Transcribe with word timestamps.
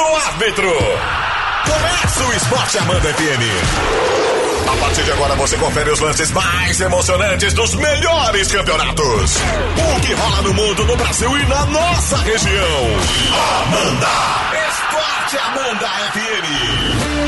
do 0.00 0.16
árbitro. 0.16 0.72
Começa 1.66 2.24
o 2.24 2.32
Esporte 2.32 2.78
Amanda 2.78 3.12
FM. 3.12 3.42
A 4.66 4.76
partir 4.78 5.02
de 5.02 5.12
agora 5.12 5.34
você 5.34 5.58
confere 5.58 5.90
os 5.90 6.00
lances 6.00 6.30
mais 6.30 6.80
emocionantes 6.80 7.52
dos 7.52 7.74
melhores 7.74 8.50
campeonatos. 8.50 9.36
O 9.76 10.00
que 10.00 10.14
rola 10.14 10.40
no 10.40 10.54
mundo, 10.54 10.86
no 10.86 10.96
Brasil 10.96 11.38
e 11.38 11.46
na 11.46 11.66
nossa 11.66 12.16
região. 12.16 12.86
Amanda! 13.62 14.08
Esporte 14.70 15.36
Amanda 15.36 15.86
FM. 16.14 17.20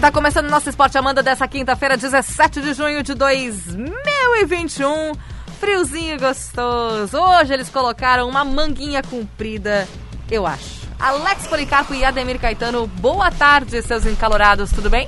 Tá 0.00 0.10
começando 0.10 0.48
nosso 0.50 0.68
Esporte 0.68 0.98
Amanda 0.98 1.22
dessa 1.22 1.46
quinta-feira, 1.46 1.96
17 1.96 2.60
de 2.60 2.74
junho 2.74 3.04
de 3.04 3.14
2021. 3.14 5.12
Friozinho 5.62 6.18
gostoso. 6.18 7.16
Hoje 7.16 7.54
eles 7.54 7.68
colocaram 7.68 8.28
uma 8.28 8.44
manguinha 8.44 9.00
comprida, 9.00 9.86
eu 10.28 10.44
acho. 10.44 10.88
Alex 10.98 11.46
Policarpo 11.46 11.94
e 11.94 12.04
Ademir 12.04 12.40
Caetano, 12.40 12.88
boa 12.88 13.30
tarde, 13.30 13.80
seus 13.80 14.04
encalorados, 14.04 14.72
tudo 14.72 14.90
bem? 14.90 15.06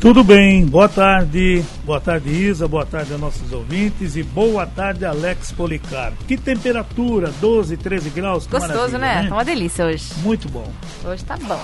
Tudo 0.00 0.24
bem, 0.24 0.64
boa 0.64 0.88
tarde, 0.88 1.62
boa 1.84 2.00
tarde 2.00 2.30
Isa, 2.30 2.66
boa 2.66 2.86
tarde 2.86 3.12
a 3.12 3.18
nossos 3.18 3.52
ouvintes 3.52 4.16
e 4.16 4.22
boa 4.22 4.64
tarde 4.66 5.04
Alex 5.04 5.52
Policarpo. 5.52 6.24
Que 6.24 6.38
temperatura, 6.38 7.30
12, 7.38 7.76
13 7.76 8.08
graus, 8.08 8.46
que 8.46 8.52
Gostoso, 8.52 8.96
né? 8.96 9.26
Tá 9.28 9.34
uma 9.34 9.44
delícia 9.44 9.84
hoje. 9.84 10.06
Muito 10.22 10.48
bom, 10.48 10.72
Hoje 11.04 11.22
tá 11.22 11.36
bom. 11.36 11.60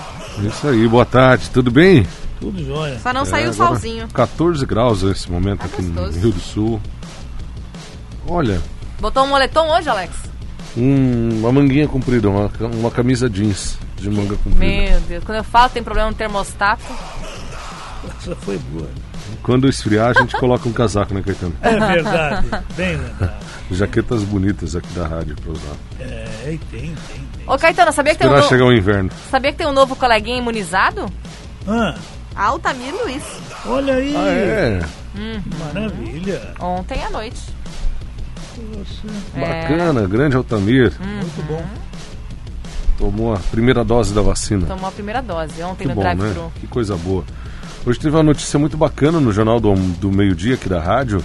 Isso 0.47 0.67
aí, 0.67 0.87
boa 0.87 1.03
tarde, 1.05 1.49
tudo 1.49 1.71
bem? 1.71 2.05
tudo 2.39 2.63
jóia. 2.63 2.99
Só 2.99 3.11
não 3.11 3.25
saiu 3.25 3.47
o 3.47 3.49
É, 3.49 3.53
agora 3.55 3.69
solzinho. 3.71 4.07
14 4.09 4.63
graus 4.67 5.01
nesse 5.01 5.31
momento 5.31 5.61
Tá 5.61 5.65
aqui 5.65 5.81
no 5.81 5.93
gostoso. 5.95 6.19
Rio 6.19 6.31
do 6.31 6.39
Sul. 6.39 6.81
Olha, 8.27 8.61
Botou 8.99 9.23
um 9.23 9.27
moletom 9.27 9.69
hoje, 9.75 9.87
Alex? 9.89 10.11
um- 10.75 11.39
uma 11.39 11.51
manguinha 11.51 11.87
comprida, 11.87 12.29
uma, 12.29 12.51
uma 12.73 12.91
camisa 12.91 13.29
jeans 13.29 13.77
de 13.95 14.09
manga 14.09 14.35
comprida. 14.37 14.91
Meu 14.91 14.99
Deus, 15.01 15.23
quando 15.23 15.37
eu 15.37 15.43
falo 15.43 15.69
tem 15.69 15.83
problema 15.83 16.09
no 16.09 16.15
termostato. 16.15 16.83
Essa 18.19 18.35
foi 18.35 18.57
boa. 18.57 18.89
Quando 19.43 19.67
esfriar, 19.67 20.09
a 20.15 20.21
gente 20.21 20.35
coloca 20.39 20.67
um 20.67 20.73
casaco, 20.73 21.13
né, 21.13 21.21
Caetano? 21.25 21.53
É 21.61 21.79
verdade, 21.79 22.47
bem 22.75 22.97
verdade. 22.97 23.33
Jaquetas 23.71 24.23
bonitas 24.23 24.75
aqui 24.75 24.87
da 24.93 25.07
rádio 25.07 25.35
pra 25.35 25.51
usar. 25.51 25.75
É, 25.99 26.25
tem, 26.41 26.57
tem, 26.71 26.95
tem. 26.97 27.27
Ô 27.47 27.57
Caetano, 27.57 27.91
sabia 27.91 28.13
que, 28.13 28.19
tem 28.19 28.29
um 28.29 28.41
chegar 28.43 28.65
o 28.65 28.73
inverno. 28.73 29.09
sabia 29.31 29.51
que 29.51 29.57
tem 29.57 29.67
um 29.67 29.73
novo 29.73 29.95
coleguinha 29.95 30.37
imunizado? 30.37 31.05
Ah, 31.67 31.95
Altamir 32.35 32.93
Luiz. 33.03 33.23
olha 33.65 33.95
aí, 33.95 34.15
Ah, 34.15 34.29
é? 34.29 34.81
maravilha. 35.73 36.53
Ontem 36.59 37.03
à 37.03 37.09
noite. 37.09 37.41
Poxa, 38.73 39.07
É. 39.35 39.39
Bacana, 39.69 40.07
grande 40.07 40.35
Altamir. 40.35 40.93
muito 40.99 41.47
bom. 41.47 41.63
Tomou 42.97 43.33
a 43.33 43.37
primeira 43.37 43.83
dose 43.83 44.13
da 44.13 44.21
vacina. 44.21 44.65
Tomou 44.65 44.87
a 44.89 44.91
primeira 44.91 45.21
dose 45.21 45.61
ontem 45.61 45.83
Que 45.83 45.89
no 45.89 45.95
bom, 45.95 46.01
drive-thru. 46.01 46.41
né? 46.45 46.51
Que 46.59 46.67
coisa 46.67 46.95
boa. 46.97 47.23
Hoje 47.85 47.99
teve 47.99 48.15
uma 48.15 48.23
notícia 48.23 48.57
muito 48.59 48.75
bacana 48.75 49.19
no 49.19 49.31
Jornal 49.31 49.59
do, 49.59 49.73
do 49.75 50.11
Meio-Dia 50.11 50.55
aqui 50.55 50.67
da 50.67 50.81
rádio, 50.81 51.23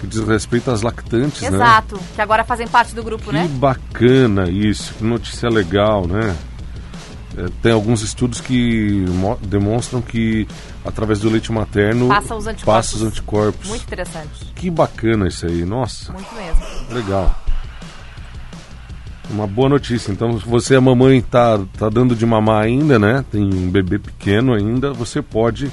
que 0.00 0.06
diz 0.06 0.26
respeito 0.26 0.70
às 0.70 0.82
lactantes, 0.82 1.42
né? 1.42 1.50
Uhum. 1.50 1.54
Exato, 1.56 2.00
que 2.16 2.20
agora 2.20 2.42
fazem 2.42 2.66
parte 2.66 2.94
do 2.94 3.02
grupo, 3.04 3.26
Que 3.26 3.32
né? 3.32 3.48
bacana 3.52 4.48
isso, 4.50 4.94
que 4.94 5.04
notícia 5.04 5.48
legal, 5.48 6.06
né? 6.08 6.34
É, 7.38 7.48
tem 7.62 7.70
alguns 7.72 8.02
estudos 8.02 8.40
que 8.40 9.04
mo- 9.08 9.38
demonstram 9.40 10.02
que 10.02 10.48
através 10.84 11.20
do 11.20 11.30
leite 11.30 11.52
materno 11.52 12.08
Passa 12.08 12.34
os 12.34 12.46
anticorpos. 12.48 12.64
passa 12.64 12.96
os 12.96 13.02
anticorpos. 13.04 13.68
Muito 13.68 13.82
interessante. 13.84 14.44
Que 14.56 14.68
bacana 14.70 15.28
isso 15.28 15.46
aí, 15.46 15.64
nossa, 15.64 16.12
Muito 16.12 16.34
mesmo. 16.34 16.62
legal. 16.90 17.38
Uma 19.30 19.46
boa 19.46 19.68
notícia. 19.68 20.10
Então, 20.10 20.40
se 20.40 20.46
você, 20.48 20.74
a 20.74 20.80
mamãe, 20.80 21.20
tá, 21.20 21.60
tá 21.76 21.88
dando 21.90 22.16
de 22.16 22.24
mamar 22.24 22.62
ainda, 22.64 22.98
né? 22.98 23.22
Tem 23.30 23.42
um 23.42 23.70
bebê 23.70 23.98
pequeno 23.98 24.54
ainda, 24.54 24.92
você 24.92 25.20
pode 25.20 25.70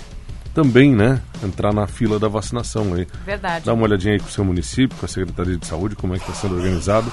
também, 0.53 0.93
né? 0.93 1.21
Entrar 1.43 1.73
na 1.73 1.87
fila 1.87 2.19
da 2.19 2.27
vacinação 2.27 2.93
aí. 2.93 3.07
Verdade. 3.25 3.65
Dá 3.65 3.73
uma 3.73 3.83
olhadinha 3.83 4.13
aí 4.13 4.19
com 4.19 4.27
o 4.27 4.31
seu 4.31 4.43
município, 4.43 4.97
com 4.97 5.05
a 5.05 5.09
Secretaria 5.09 5.55
de 5.57 5.65
Saúde, 5.65 5.95
como 5.95 6.13
é 6.13 6.19
que 6.19 6.29
está 6.29 6.33
sendo 6.33 6.55
organizado. 6.55 7.11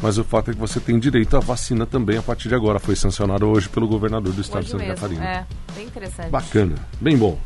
Mas 0.00 0.16
o 0.16 0.24
fato 0.24 0.50
é 0.50 0.54
que 0.54 0.60
você 0.60 0.78
tem 0.78 0.98
direito 0.98 1.36
à 1.36 1.40
vacina 1.40 1.84
também 1.84 2.18
a 2.18 2.22
partir 2.22 2.48
de 2.48 2.54
agora. 2.54 2.78
Foi 2.78 2.94
sancionado 2.94 3.46
hoje 3.46 3.68
pelo 3.68 3.88
governador 3.88 4.32
do 4.32 4.40
estado 4.40 4.58
Hoje 4.60 4.66
de 4.66 4.72
Santa 4.72 4.84
mesmo. 4.84 4.94
Catarina. 5.00 5.24
É, 5.24 5.46
bem 5.74 5.86
interessante. 5.86 6.30
Bacana, 6.30 6.74
bem 7.00 7.16
bom. 7.16 7.38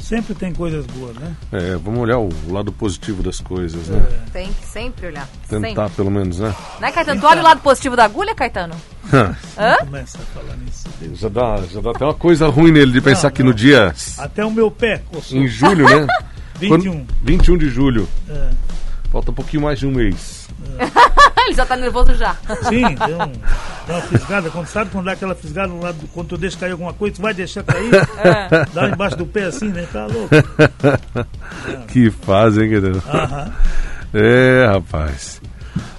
Sempre 0.00 0.34
tem 0.34 0.52
coisas 0.52 0.84
boas, 0.86 1.14
né? 1.16 1.36
É, 1.52 1.76
vamos 1.76 2.00
olhar 2.00 2.18
o 2.18 2.28
lado 2.48 2.72
positivo 2.72 3.22
das 3.22 3.38
coisas, 3.38 3.86
né? 3.86 4.04
Tem 4.32 4.52
que 4.52 4.66
sempre 4.66 5.06
olhar. 5.06 5.28
Tentar 5.48 5.82
Sempre. 5.88 5.90
pelo 5.96 6.10
menos, 6.10 6.40
né? 6.40 6.52
Né, 6.80 6.90
Caetano? 6.90 7.20
Tu 7.20 7.26
olha 7.26 7.40
o 7.40 7.44
lado 7.44 7.60
positivo 7.60 7.94
da 7.94 8.04
agulha, 8.04 8.34
Caetano? 8.34 8.74
Hã? 9.14 9.36
Começa 9.78 10.18
a 10.18 10.40
falar 10.40 10.56
nisso. 10.56 10.88
Deus. 11.00 11.18
já, 11.20 11.28
dá, 11.28 11.62
já 11.72 11.80
dá 11.80 11.90
até 11.92 12.04
uma 12.04 12.14
coisa 12.14 12.48
ruim 12.48 12.72
nele 12.72 12.90
de 12.90 13.00
pensar 13.00 13.28
Não, 13.28 13.34
que 13.36 13.42
não. 13.44 13.50
no 13.50 13.54
dia. 13.54 13.94
Até 14.18 14.44
o 14.44 14.50
meu 14.50 14.70
pé 14.72 15.00
coçou. 15.12 15.38
Em 15.38 15.46
julho, 15.46 15.84
né? 15.88 16.06
21. 16.58 17.06
21 17.22 17.56
de 17.58 17.70
julho. 17.70 18.08
É. 18.28 18.50
Falta 19.10 19.30
um 19.30 19.34
pouquinho 19.34 19.62
mais 19.62 19.78
de 19.78 19.86
um 19.86 19.92
mês. 19.92 20.48
Ele 21.46 21.54
já 21.54 21.66
tá 21.66 21.76
nervoso 21.76 22.14
já. 22.14 22.34
Sim, 22.68 22.82
deu, 23.06 23.18
um, 23.18 23.32
deu 23.86 23.96
uma 23.96 24.00
fisgada. 24.02 24.50
Quando 24.50 24.66
sabe 24.66 24.90
quando 24.90 25.04
dá 25.06 25.12
aquela 25.12 25.34
fisgada 25.34 25.68
no 25.68 25.80
lado, 25.82 25.98
do- 25.98 26.08
quando 26.08 26.28
tu 26.28 26.38
deixa 26.38 26.56
cair 26.58 26.72
alguma 26.72 26.92
coisa, 26.92 27.16
tu 27.16 27.22
vai 27.22 27.34
deixar 27.34 27.62
cair, 27.64 27.90
É. 27.94 28.64
dá 28.72 28.88
embaixo 28.88 29.16
do 29.16 29.26
pé 29.26 29.44
assim, 29.44 29.68
né? 29.68 29.86
Tá 29.92 30.06
louco. 30.06 30.28
Que 31.88 32.10
fase, 32.10 32.62
hein, 32.62 32.68
querido? 32.70 33.02
Aham. 33.08 33.52
É, 34.14 34.66
rapaz. 34.66 35.40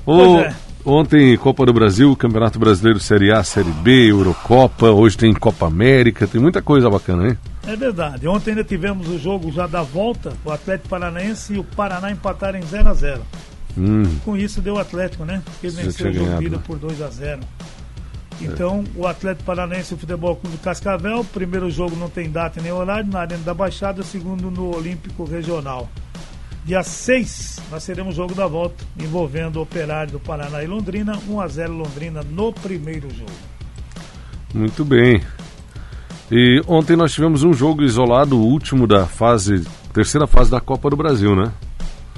Pois 0.05 0.45
é. 0.45 0.55
Ontem, 0.85 1.37
Copa 1.37 1.65
do 1.65 1.71
Brasil, 1.71 2.13
Campeonato 2.15 2.59
Brasileiro 2.59 2.99
Série 2.99 3.31
A, 3.31 3.41
Série 3.41 3.71
B, 3.71 4.11
Eurocopa, 4.11 4.87
hoje 4.87 5.17
tem 5.17 5.33
Copa 5.33 5.67
América, 5.67 6.27
tem 6.27 6.41
muita 6.41 6.61
coisa 6.61 6.89
bacana, 6.89 7.29
hein? 7.29 7.37
É 7.65 7.73
verdade. 7.77 8.27
Ontem 8.27 8.49
ainda 8.51 8.65
tivemos 8.65 9.07
o 9.07 9.17
jogo 9.17 9.49
já 9.49 9.65
da 9.65 9.81
volta, 9.81 10.33
o 10.43 10.51
Atlético 10.51 10.89
Paranaense 10.89 11.53
e 11.53 11.59
o 11.59 11.63
Paraná 11.63 12.11
empataram 12.11 12.59
em 12.59 12.63
0 12.63 12.89
a 12.89 12.93
0 12.93 13.21
Hum, 13.77 14.03
Com 14.23 14.37
isso 14.37 14.61
deu 14.61 14.75
o 14.75 14.79
Atlético, 14.79 15.25
né? 15.25 15.41
Que 15.59 15.67
venceu 15.69 16.07
o 16.07 16.41
ida 16.43 16.57
né? 16.57 16.63
por 16.65 16.77
2 16.77 17.01
a 17.01 17.09
0 17.09 17.41
Então, 18.41 18.83
o 18.95 19.07
Atlético 19.07 19.45
Paranaense 19.45 19.93
o 19.93 19.97
Futebol 19.97 20.35
Clube 20.35 20.57
Cascavel, 20.57 21.23
primeiro 21.33 21.69
jogo 21.71 21.95
não 21.95 22.09
tem 22.09 22.29
data 22.29 22.61
nem 22.61 22.71
horário, 22.71 23.09
na 23.09 23.21
Arena 23.21 23.43
da 23.43 23.53
Baixada, 23.53 24.03
segundo 24.03 24.51
no 24.51 24.75
Olímpico 24.75 25.23
Regional. 25.23 25.89
Dia 26.65 26.81
6, 26.81 27.61
nós 27.71 27.85
teremos 27.85 28.13
o 28.13 28.17
jogo 28.17 28.33
da 28.33 28.47
volta, 28.47 28.85
envolvendo 28.97 29.57
o 29.57 29.63
Operário 29.63 30.13
do 30.13 30.19
Paraná 30.19 30.63
e 30.63 30.67
Londrina, 30.67 31.17
1 31.27 31.41
a 31.41 31.47
0 31.47 31.73
Londrina 31.73 32.21
no 32.23 32.53
primeiro 32.53 33.09
jogo. 33.09 33.31
muito 34.53 34.85
bem. 34.85 35.21
E 36.31 36.61
ontem 36.67 36.95
nós 36.95 37.13
tivemos 37.13 37.43
um 37.43 37.53
jogo 37.53 37.83
isolado, 37.83 38.37
o 38.37 38.45
último 38.45 38.87
da 38.87 39.05
fase, 39.05 39.63
terceira 39.93 40.25
fase 40.25 40.49
da 40.49 40.61
Copa 40.61 40.89
do 40.89 40.95
Brasil, 40.95 41.35
né? 41.35 41.51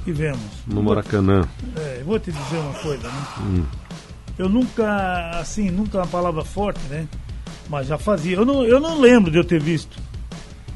Tivemos. 0.06 0.40
No 0.68 0.84
Maracanã. 0.84 1.48
É, 1.76 1.98
eu 2.00 2.04
vou 2.04 2.16
te 2.16 2.30
dizer 2.30 2.58
uma 2.58 2.74
coisa, 2.74 3.08
né? 3.08 3.64
Eu 4.38 4.48
nunca, 4.48 5.30
assim, 5.40 5.68
nunca 5.68 5.98
é 5.98 6.00
uma 6.02 6.06
palavra 6.06 6.44
forte, 6.44 6.78
né? 6.88 7.08
Mas 7.68 7.88
já 7.88 7.98
fazia. 7.98 8.36
Eu 8.36 8.44
não, 8.44 8.62
eu 8.62 8.78
não 8.78 9.00
lembro 9.00 9.32
de 9.32 9.38
eu 9.38 9.44
ter 9.44 9.60
visto 9.60 9.98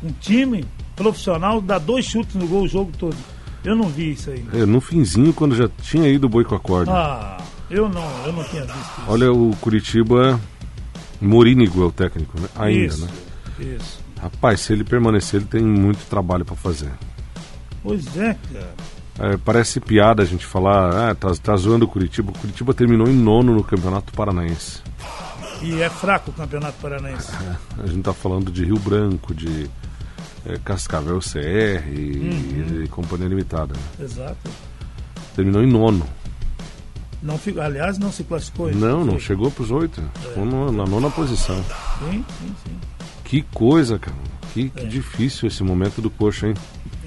um 0.02 0.10
time 0.20 0.64
profissional 0.96 1.60
dar 1.60 1.78
dois 1.78 2.06
chutes 2.06 2.34
no 2.34 2.48
gol 2.48 2.62
o 2.62 2.68
jogo 2.68 2.90
todo. 2.98 3.16
Eu 3.62 3.76
não 3.76 3.88
vi 3.88 4.14
isso 4.14 4.30
aí. 4.30 4.44
É, 4.52 4.66
no 4.66 4.80
finzinho, 4.80 5.32
quando 5.32 5.54
já 5.54 5.68
tinha 5.80 6.08
ido 6.08 6.26
o 6.26 6.28
boi 6.28 6.42
com 6.42 6.56
a 6.56 6.60
corda. 6.60 6.90
Ah, 6.92 7.36
eu 7.70 7.88
não, 7.88 8.26
eu 8.26 8.32
não 8.32 8.42
tinha 8.42 8.64
visto 8.64 8.78
isso. 8.78 9.02
Olha 9.06 9.32
o 9.32 9.54
Curitiba, 9.60 10.40
Morínigo 11.20 11.82
é 11.82 11.86
o 11.86 11.92
técnico, 11.92 12.40
né? 12.40 12.48
Ainda, 12.56 12.86
isso, 12.86 13.04
né? 13.04 13.12
isso. 13.76 14.00
Rapaz, 14.20 14.60
se 14.62 14.72
ele 14.72 14.82
permanecer, 14.82 15.40
ele 15.40 15.48
tem 15.48 15.62
muito 15.62 16.04
trabalho 16.08 16.44
para 16.44 16.56
fazer. 16.56 16.90
Pois 17.80 18.16
é, 18.16 18.36
cara. 18.52 18.74
É, 19.20 19.36
parece 19.36 19.80
piada 19.80 20.22
a 20.22 20.26
gente 20.26 20.46
falar, 20.46 21.10
ah, 21.10 21.14
tá, 21.14 21.30
tá 21.34 21.54
zoando 21.56 21.84
o 21.84 21.88
Curitiba. 21.88 22.30
O 22.30 22.38
Curitiba 22.38 22.72
terminou 22.72 23.06
em 23.06 23.14
nono 23.14 23.54
no 23.54 23.62
Campeonato 23.62 24.12
Paranaense. 24.14 24.80
E 25.62 25.82
é 25.82 25.90
fraco 25.90 26.30
o 26.30 26.34
Campeonato 26.34 26.78
Paranaense. 26.80 27.30
A 27.82 27.86
gente 27.86 28.02
tá 28.02 28.14
falando 28.14 28.50
de 28.50 28.64
Rio 28.64 28.78
Branco, 28.78 29.34
de 29.34 29.68
é, 30.46 30.56
Cascavel 30.64 31.18
CR 31.18 31.86
e, 31.92 32.84
e 32.84 32.88
Companhia 32.88 33.28
Limitada. 33.28 33.74
Exato. 34.00 34.50
Terminou 35.36 35.62
em 35.62 35.66
nono. 35.70 36.06
Não, 37.22 37.38
aliás, 37.62 37.98
não 37.98 38.10
se 38.10 38.24
classificou. 38.24 38.72
Não, 38.72 39.04
não 39.04 39.12
Foi. 39.12 39.20
chegou 39.20 39.50
pros 39.50 39.70
oito. 39.70 40.02
Ficou 40.22 40.46
no- 40.46 40.72
na 40.72 40.86
nona 40.86 41.10
posição. 41.10 41.62
Sim, 41.98 42.24
sim, 42.40 42.54
sim. 42.64 42.76
Que 43.24 43.42
coisa, 43.52 43.98
cara. 43.98 44.16
Que, 44.54 44.70
que 44.70 44.86
difícil 44.86 45.46
esse 45.46 45.62
momento 45.62 46.00
do 46.00 46.08
coxa, 46.08 46.48
hein? 46.48 46.54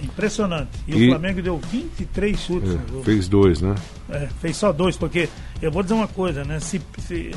Impressionante. 0.03 0.69
E, 0.87 0.95
E- 0.95 1.07
o 1.07 1.09
Flamengo 1.11 1.41
deu 1.41 1.57
23 1.57 2.39
chutes 2.39 2.69
É, 2.71 2.77
jogo. 2.91 3.03
fez 3.03 3.27
dois, 3.27 3.61
né? 3.61 3.73
É, 4.09 4.27
fez 4.41 4.57
só 4.57 4.71
dois, 4.71 4.97
porque 4.97 5.29
eu 5.61 5.71
vou 5.71 5.81
dizer 5.83 5.95
uma 5.95 6.07
coisa, 6.07 6.43
né? 6.43 6.59
Se, 6.59 6.81
se- 6.99 7.31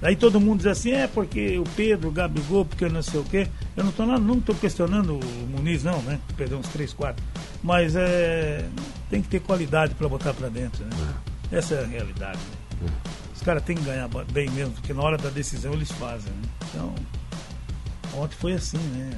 Daí 0.00 0.16
todo 0.16 0.40
mundo 0.40 0.58
diz 0.58 0.66
assim, 0.66 0.90
é 0.90 1.06
porque 1.06 1.56
o 1.60 1.64
Pedro, 1.76 2.08
o 2.08 2.10
Gabigol, 2.10 2.64
porque 2.64 2.88
não 2.88 3.02
sei 3.04 3.20
o 3.20 3.24
quê. 3.24 3.46
Eu 3.76 3.84
não 3.84 3.90
estou 3.90 4.04
não 4.04 4.40
tô 4.40 4.52
questionando 4.52 5.14
o 5.14 5.46
Muniz, 5.48 5.84
não, 5.84 6.02
né? 6.02 6.18
Perdeu 6.36 6.58
uns 6.58 6.66
3, 6.70 6.92
4. 6.92 7.24
Mas 7.62 7.94
é, 7.94 8.64
tem 9.08 9.22
que 9.22 9.28
ter 9.28 9.38
qualidade 9.40 9.94
para 9.94 10.08
botar 10.08 10.34
para 10.34 10.48
dentro, 10.48 10.84
né? 10.84 11.14
Essa 11.52 11.74
é 11.76 11.84
a 11.84 11.86
realidade. 11.86 12.38
né? 12.80 12.88
Os 13.32 13.42
caras 13.42 13.62
têm 13.62 13.76
que 13.76 13.84
ganhar 13.84 14.08
bem 14.32 14.50
mesmo, 14.50 14.72
porque 14.74 14.92
na 14.92 15.02
hora 15.02 15.16
da 15.16 15.30
decisão 15.30 15.72
eles 15.72 15.92
fazem. 15.92 16.32
Né? 16.32 16.48
Então, 16.70 16.94
ontem 18.14 18.34
foi 18.40 18.54
assim, 18.54 18.78
né? 18.78 19.10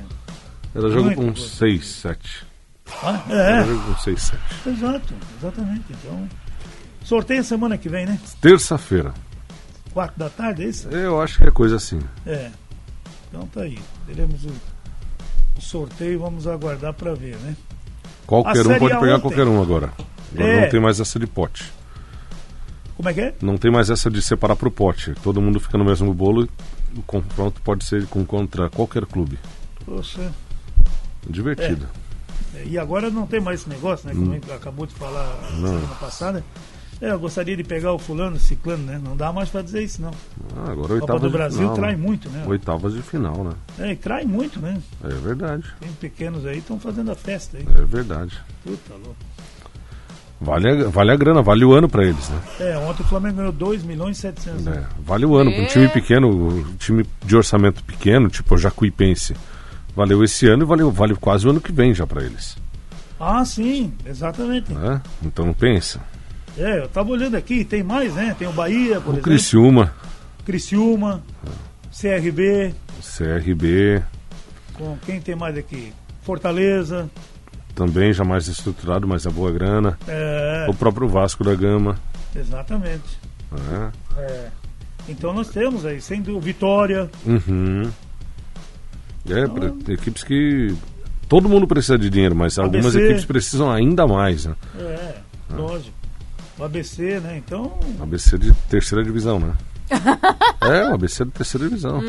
Era 0.74 0.90
jogo 0.90 1.04
Muito 1.04 1.16
com 1.16 1.26
bom. 1.28 1.34
6, 1.36 1.86
7. 1.86 2.44
Ah, 3.02 3.22
é, 3.30 3.64
jogo 3.64 3.82
com 3.94 4.00
6, 4.00 4.22
7. 4.22 4.68
exato, 4.68 5.14
exatamente. 5.38 5.84
Então, 5.90 6.28
sorteio 7.02 7.42
semana 7.44 7.76
que 7.78 7.88
vem, 7.88 8.06
né? 8.06 8.18
Terça-feira. 8.40 9.12
Quatro 9.92 10.18
da 10.18 10.28
tarde, 10.28 10.64
é 10.64 10.68
isso? 10.68 10.88
Eu 10.88 11.20
acho 11.20 11.38
que 11.38 11.44
é 11.44 11.50
coisa 11.50 11.76
assim. 11.76 12.00
É. 12.26 12.50
Então 13.28 13.46
tá 13.46 13.62
aí. 13.62 13.78
Teremos 14.06 14.44
o, 14.44 14.50
o 15.56 15.60
sorteio, 15.60 16.18
vamos 16.20 16.46
aguardar 16.46 16.92
para 16.92 17.14
ver, 17.14 17.36
né? 17.38 17.56
Qualquer 18.26 18.66
um 18.66 18.78
pode 18.78 18.94
pegar 18.98 19.14
ontem. 19.14 19.20
qualquer 19.20 19.46
um 19.46 19.62
agora. 19.62 19.92
Agora 20.34 20.48
É. 20.48 20.60
não 20.62 20.68
tem 20.70 20.80
mais 20.80 20.98
essa 21.00 21.18
de 21.18 21.26
pote. 21.26 21.70
Como 22.96 23.08
é 23.08 23.14
que 23.14 23.20
é? 23.20 23.34
Não 23.42 23.56
tem 23.56 23.70
mais 23.70 23.90
essa 23.90 24.10
de 24.10 24.22
separar 24.22 24.56
pro 24.56 24.70
pote. 24.70 25.14
Todo 25.22 25.40
mundo 25.42 25.58
fica 25.60 25.76
no 25.76 25.84
mesmo 25.84 26.12
bolo 26.14 26.44
e 26.94 26.98
o 26.98 27.02
confronto 27.02 27.60
pode 27.60 27.84
ser 27.84 28.06
contra 28.06 28.70
qualquer 28.70 29.04
clube. 29.06 29.38
Poxa. 29.84 30.32
Divertido. 31.28 31.86
É, 31.92 32.03
E 32.66 32.78
agora 32.78 33.10
não 33.10 33.26
tem 33.26 33.40
mais 33.40 33.60
esse 33.60 33.68
negócio, 33.68 34.08
né? 34.08 34.14
Como 34.14 34.30
a 34.30 34.34
gente 34.34 34.50
acabou 34.52 34.86
de 34.86 34.94
falar 34.94 35.26
Não. 35.58 35.68
semana 35.68 35.94
passada. 36.00 36.44
É, 37.00 37.10
eu 37.10 37.18
gostaria 37.18 37.56
de 37.56 37.64
pegar 37.64 37.92
o 37.92 37.98
fulano, 37.98 38.38
ciclano, 38.38 38.84
né? 38.84 39.00
Não 39.02 39.16
dá 39.16 39.32
mais 39.32 39.48
para 39.50 39.62
dizer 39.62 39.82
isso, 39.82 40.00
não. 40.00 40.12
Ah, 40.56 40.70
agora 40.70 40.98
Copa 41.00 41.18
do 41.18 41.28
Brasil 41.28 41.58
final. 41.58 41.74
trai 41.74 41.96
né? 41.96 42.00
muito, 42.00 42.30
né? 42.30 42.44
Oitavas 42.46 42.94
de 42.94 43.02
final, 43.02 43.42
né? 43.44 43.50
É, 43.80 43.92
e 43.92 43.96
trai 43.96 44.24
muito, 44.24 44.60
né? 44.60 44.78
É 45.02 45.08
verdade. 45.08 45.64
Tem 45.80 45.90
pequenos 45.92 46.46
aí 46.46 46.58
estão 46.58 46.78
fazendo 46.78 47.10
a 47.10 47.14
festa 47.16 47.56
aí. 47.56 47.66
É 47.76 47.82
verdade. 47.84 48.38
Puta 48.62 48.94
louco. 48.94 49.16
Vale 50.40 50.68
a, 50.68 50.88
vale 50.88 51.10
a 51.10 51.16
grana, 51.16 51.42
vale 51.42 51.64
o 51.64 51.72
ano 51.72 51.88
pra 51.88 52.04
eles, 52.04 52.28
né? 52.28 52.38
É, 52.60 52.78
ontem 52.78 53.02
o 53.02 53.06
Flamengo 53.06 53.36
ganhou 53.36 53.52
2 53.52 53.82
milhões 53.82 54.18
e 54.18 54.20
700 54.20 54.66
É, 54.66 54.84
vale 55.00 55.24
o 55.26 55.36
ano. 55.36 55.50
Para 55.50 55.60
um 55.62 55.64
É. 55.64 55.68
time 55.68 55.88
pequeno, 55.88 56.28
um 56.28 56.76
time 56.76 57.04
de 57.24 57.36
orçamento 57.36 57.82
pequeno, 57.84 58.28
tipo 58.28 58.54
o 58.54 58.58
Jacuipense, 58.58 59.34
valeu 59.94 60.22
esse 60.24 60.46
ano 60.46 60.64
e 60.64 60.66
valeu, 60.66 60.90
vale 60.90 61.14
quase 61.14 61.46
o 61.46 61.50
ano 61.50 61.60
que 61.60 61.72
vem 61.72 61.94
já 61.94 62.06
pra 62.06 62.22
eles. 62.22 62.56
Ah, 63.18 63.44
sim, 63.44 63.92
exatamente. 64.04 64.72
Né? 64.72 65.00
Então 65.22 65.52
pensa. 65.54 66.00
É, 66.58 66.80
eu 66.80 66.88
tava 66.88 67.10
olhando 67.10 67.36
aqui, 67.36 67.64
tem 67.64 67.82
mais, 67.82 68.14
né? 68.14 68.34
Tem 68.38 68.46
o 68.46 68.52
Bahia, 68.52 68.96
por 69.00 69.08
O 69.08 69.12
exemplo. 69.12 69.22
Criciúma, 69.22 69.92
Criciúma, 70.44 71.22
CRB, 71.90 72.74
CRB, 73.00 74.02
com 74.74 74.96
quem 75.04 75.20
tem 75.20 75.34
mais 75.34 75.56
aqui? 75.56 75.92
Fortaleza, 76.22 77.08
também 77.74 78.12
já 78.12 78.24
mais 78.24 78.46
estruturado, 78.48 79.06
mas 79.06 79.26
é 79.26 79.30
boa 79.30 79.50
grana. 79.52 79.98
é, 80.06 80.66
O 80.68 80.74
próprio 80.74 81.08
Vasco 81.08 81.42
da 81.44 81.54
Gama. 81.54 81.96
exatamente. 82.34 83.18
né? 83.50 83.92
É. 84.16 84.48
Então 85.08 85.32
nós 85.34 85.48
temos 85.48 85.84
aí, 85.84 85.98
dúvida, 86.22 86.40
Vitória, 86.40 87.10
Uhum. 87.26 87.90
É, 89.28 89.46
pra- 89.46 89.92
equipes 89.92 90.22
que. 90.24 90.74
Todo 91.28 91.48
mundo 91.48 91.66
precisa 91.66 91.98
de 91.98 92.10
dinheiro, 92.10 92.34
mas 92.34 92.58
algumas 92.58 92.86
ABC. 92.94 93.04
equipes 93.04 93.24
precisam 93.24 93.70
ainda 93.70 94.06
mais. 94.06 94.44
Né? 94.44 94.54
é, 94.78 95.14
lógico. 95.50 95.94
O 96.58 96.64
ABC, 96.64 97.18
né? 97.20 97.42
Então, 97.44 97.72
ABC 98.00 98.38
de 98.38 98.52
terceira 98.70 99.02
divisão, 99.02 99.40
né? 99.40 99.52
é, 100.62 100.88
o 100.90 100.94
ABC 100.94 101.24
de 101.24 101.30
terceira 101.32 101.66
divisão. 101.68 102.00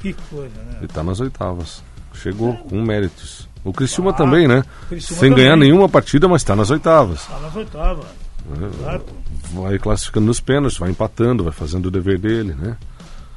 que 0.00 0.12
coisa, 0.30 0.54
né? 0.62 0.78
E 0.82 0.86
tá 0.86 1.02
nas 1.04 1.20
oitavas. 1.20 1.82
Chegou 2.14 2.54
com 2.54 2.80
méritos. 2.82 3.48
O 3.64 3.72
Criciúma 3.72 4.12
também, 4.12 4.46
né? 4.48 4.64
Criciúma 4.88 5.20
Sem 5.20 5.30
também. 5.30 5.44
ganhar 5.44 5.56
nenhuma 5.56 5.88
partida, 5.88 6.26
mas 6.28 6.42
tá 6.42 6.54
nas 6.56 6.70
oitavas. 6.70 7.24
Tá 7.26 7.38
nas 7.40 7.54
oitavas. 7.56 8.06
Exato. 8.80 9.06
Vai 9.52 9.78
classificando 9.78 10.26
nos 10.26 10.40
pênaltis, 10.40 10.78
vai 10.78 10.90
empatando, 10.90 11.44
vai 11.44 11.52
fazendo 11.52 11.86
o 11.86 11.90
dever 11.90 12.18
dele, 12.18 12.54
né? 12.58 12.76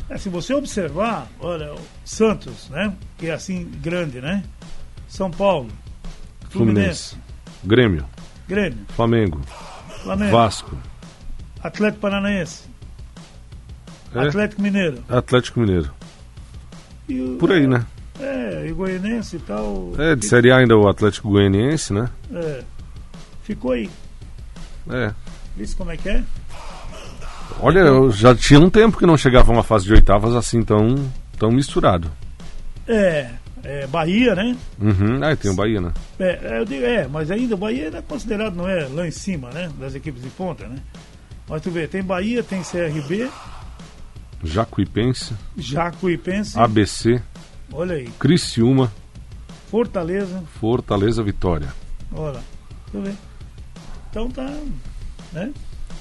É, 0.09 0.17
se 0.17 0.29
você 0.29 0.53
observar, 0.53 1.27
olha, 1.39 1.73
o 1.73 1.79
Santos, 2.05 2.69
né? 2.69 2.93
Que 3.17 3.27
é 3.27 3.33
assim 3.33 3.69
grande, 3.81 4.21
né? 4.21 4.43
São 5.07 5.29
Paulo, 5.29 5.69
Fluminense, 6.49 7.15
Fluminense, 7.15 7.17
Grêmio, 7.63 8.05
Grêmio, 8.47 8.85
Flamengo, 8.89 9.41
Flamengo, 10.03 10.31
Vasco, 10.31 10.77
Atlético 11.61 12.01
Paranaense, 12.01 12.63
é, 14.13 14.27
Atlético 14.27 14.61
Mineiro. 14.61 15.03
Atlético 15.09 15.59
Mineiro. 15.59 15.91
O, 17.09 17.37
Por 17.37 17.51
aí, 17.51 17.67
né? 17.67 17.85
É, 18.19 18.67
e 18.67 18.71
Goianense 18.71 19.35
e 19.35 19.39
tal. 19.39 19.93
É, 19.97 20.15
de 20.15 20.25
Série 20.25 20.51
A 20.51 20.57
ainda 20.57 20.75
o 20.75 20.87
Atlético 20.87 21.29
Goianiense, 21.29 21.93
né? 21.93 22.09
É, 22.33 22.63
ficou 23.43 23.71
aí. 23.73 23.89
É. 24.89 25.13
Viu 25.55 25.67
como 25.77 25.91
é 25.91 25.97
que 25.97 26.09
é? 26.09 26.23
Olha, 27.59 27.79
eu 27.79 28.11
já 28.11 28.35
tinha 28.35 28.59
um 28.59 28.69
tempo 28.69 28.97
que 28.97 29.05
não 29.05 29.17
chegava 29.17 29.51
uma 29.51 29.63
fase 29.63 29.85
de 29.85 29.93
oitavas 29.93 30.35
assim 30.35 30.61
tão, 30.61 30.95
tão 31.37 31.49
misturado. 31.49 32.09
É, 32.87 33.31
é 33.63 33.87
Bahia, 33.87 34.35
né? 34.35 34.55
Uhum. 34.79 35.23
Ah, 35.23 35.35
tem 35.35 35.51
o 35.51 35.55
Bahia, 35.55 35.81
né? 35.81 35.91
É, 36.19 36.39
é, 36.43 36.59
eu 36.59 36.65
digo, 36.65 36.85
é, 36.85 37.07
mas 37.07 37.31
ainda 37.31 37.55
o 37.55 37.57
Bahia 37.57 37.91
é 37.93 38.01
considerado, 38.01 38.55
não 38.55 38.67
é 38.67 38.87
lá 38.87 39.07
em 39.07 39.11
cima, 39.11 39.49
né? 39.49 39.71
Das 39.79 39.95
equipes 39.95 40.21
de 40.21 40.29
ponta, 40.29 40.67
né? 40.67 40.77
Mas 41.49 41.61
tu 41.61 41.71
vê, 41.71 41.87
tem 41.87 42.03
Bahia, 42.03 42.43
tem 42.43 42.61
CRB, 42.61 43.29
Jacuipense, 44.43 45.33
Jacuipense, 45.57 46.59
ABC, 46.59 47.21
olha 47.71 47.95
aí, 47.95 48.07
Criciúma, 48.19 48.91
Fortaleza, 49.71 50.43
Fortaleza, 50.59 51.23
Vitória. 51.23 51.69
olha, 52.13 52.39
tu 52.91 53.01
vê. 53.01 53.13
Então 54.09 54.29
tá, 54.29 54.49
né? 55.33 55.51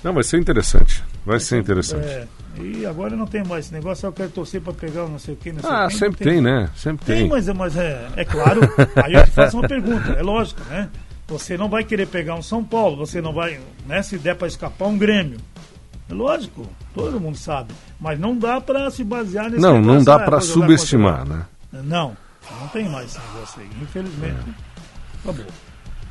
Não, 0.04 0.12
vai 0.12 0.22
ser 0.22 0.38
interessante. 0.38 1.02
Vai 1.26 1.40
ser 1.40 1.58
interessante. 1.58 2.06
É, 2.06 2.26
e 2.60 2.86
agora 2.86 3.16
não 3.16 3.26
tem 3.26 3.42
mais 3.42 3.64
esse 3.64 3.74
negócio, 3.74 4.06
eu 4.06 4.12
quero 4.12 4.30
torcer 4.30 4.60
pra 4.60 4.72
pegar 4.72 5.08
não 5.08 5.18
sei 5.18 5.34
o 5.34 5.36
que, 5.36 5.50
não 5.50 5.60
sei 5.60 5.70
Ah, 5.70 5.88
quem, 5.88 5.98
sempre 5.98 6.24
não 6.24 6.32
tem, 6.32 6.40
né? 6.40 6.70
Sempre 6.76 7.04
Tem, 7.04 7.16
tem. 7.16 7.28
mas, 7.28 7.48
mas 7.48 7.76
é, 7.76 8.08
é 8.14 8.24
claro, 8.24 8.60
aí 9.04 9.14
eu 9.14 9.24
te 9.24 9.32
faço 9.32 9.58
uma 9.58 9.66
pergunta, 9.66 10.12
é 10.12 10.22
lógico, 10.22 10.62
né? 10.70 10.88
Você 11.26 11.56
não 11.58 11.68
vai 11.68 11.82
querer 11.82 12.06
pegar 12.06 12.36
um 12.36 12.42
São 12.42 12.62
Paulo, 12.62 12.96
você 12.96 13.20
não 13.20 13.32
vai, 13.32 13.58
né, 13.88 14.00
se 14.02 14.16
der 14.16 14.36
para 14.36 14.46
escapar 14.46 14.86
um 14.86 14.96
Grêmio. 14.96 15.38
É 16.08 16.14
lógico, 16.14 16.64
todo 16.94 17.18
mundo 17.18 17.36
sabe. 17.36 17.74
Mas 17.98 18.20
não 18.20 18.38
dá 18.38 18.60
para 18.60 18.88
se 18.92 19.02
basear 19.02 19.50
nesse 19.50 19.60
Não, 19.60 19.82
não 19.82 20.04
dá 20.04 20.14
ah, 20.14 20.24
jogar 20.24 20.40
subestimar, 20.40 21.28
né? 21.28 21.44
Não, 21.72 22.16
não 22.60 22.68
tem 22.68 22.88
mais 22.88 23.06
esse 23.06 23.18
negócio 23.18 23.60
aí, 23.60 23.68
infelizmente. 23.82 24.54
Acabou. 25.24 25.46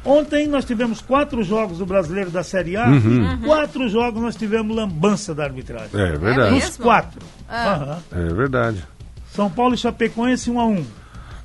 Ontem 0.05 0.47
nós 0.47 0.63
tivemos 0.65 1.01
quatro 1.01 1.43
jogos 1.43 1.79
do 1.79 1.85
Brasileiro 1.85 2.29
da 2.29 2.43
Série 2.43 2.77
A 2.77 2.87
Uhum. 2.87 3.33
e 3.33 3.37
quatro 3.45 3.89
jogos 3.89 4.21
nós 4.21 4.35
tivemos 4.35 4.75
lambança 4.75 5.33
da 5.33 5.43
arbitragem. 5.45 5.89
É 5.93 6.15
verdade. 6.17 6.51
mesmo? 6.53 6.69
Os 6.69 6.77
quatro. 6.77 7.19
Ah. 7.49 7.97
É 8.11 8.33
verdade. 8.33 8.83
São 9.33 9.49
Paulo 9.49 9.73
e 9.73 9.77
Chapecoense 9.77 10.49
1 10.51 10.59
a 10.59 10.65
1 10.67 10.85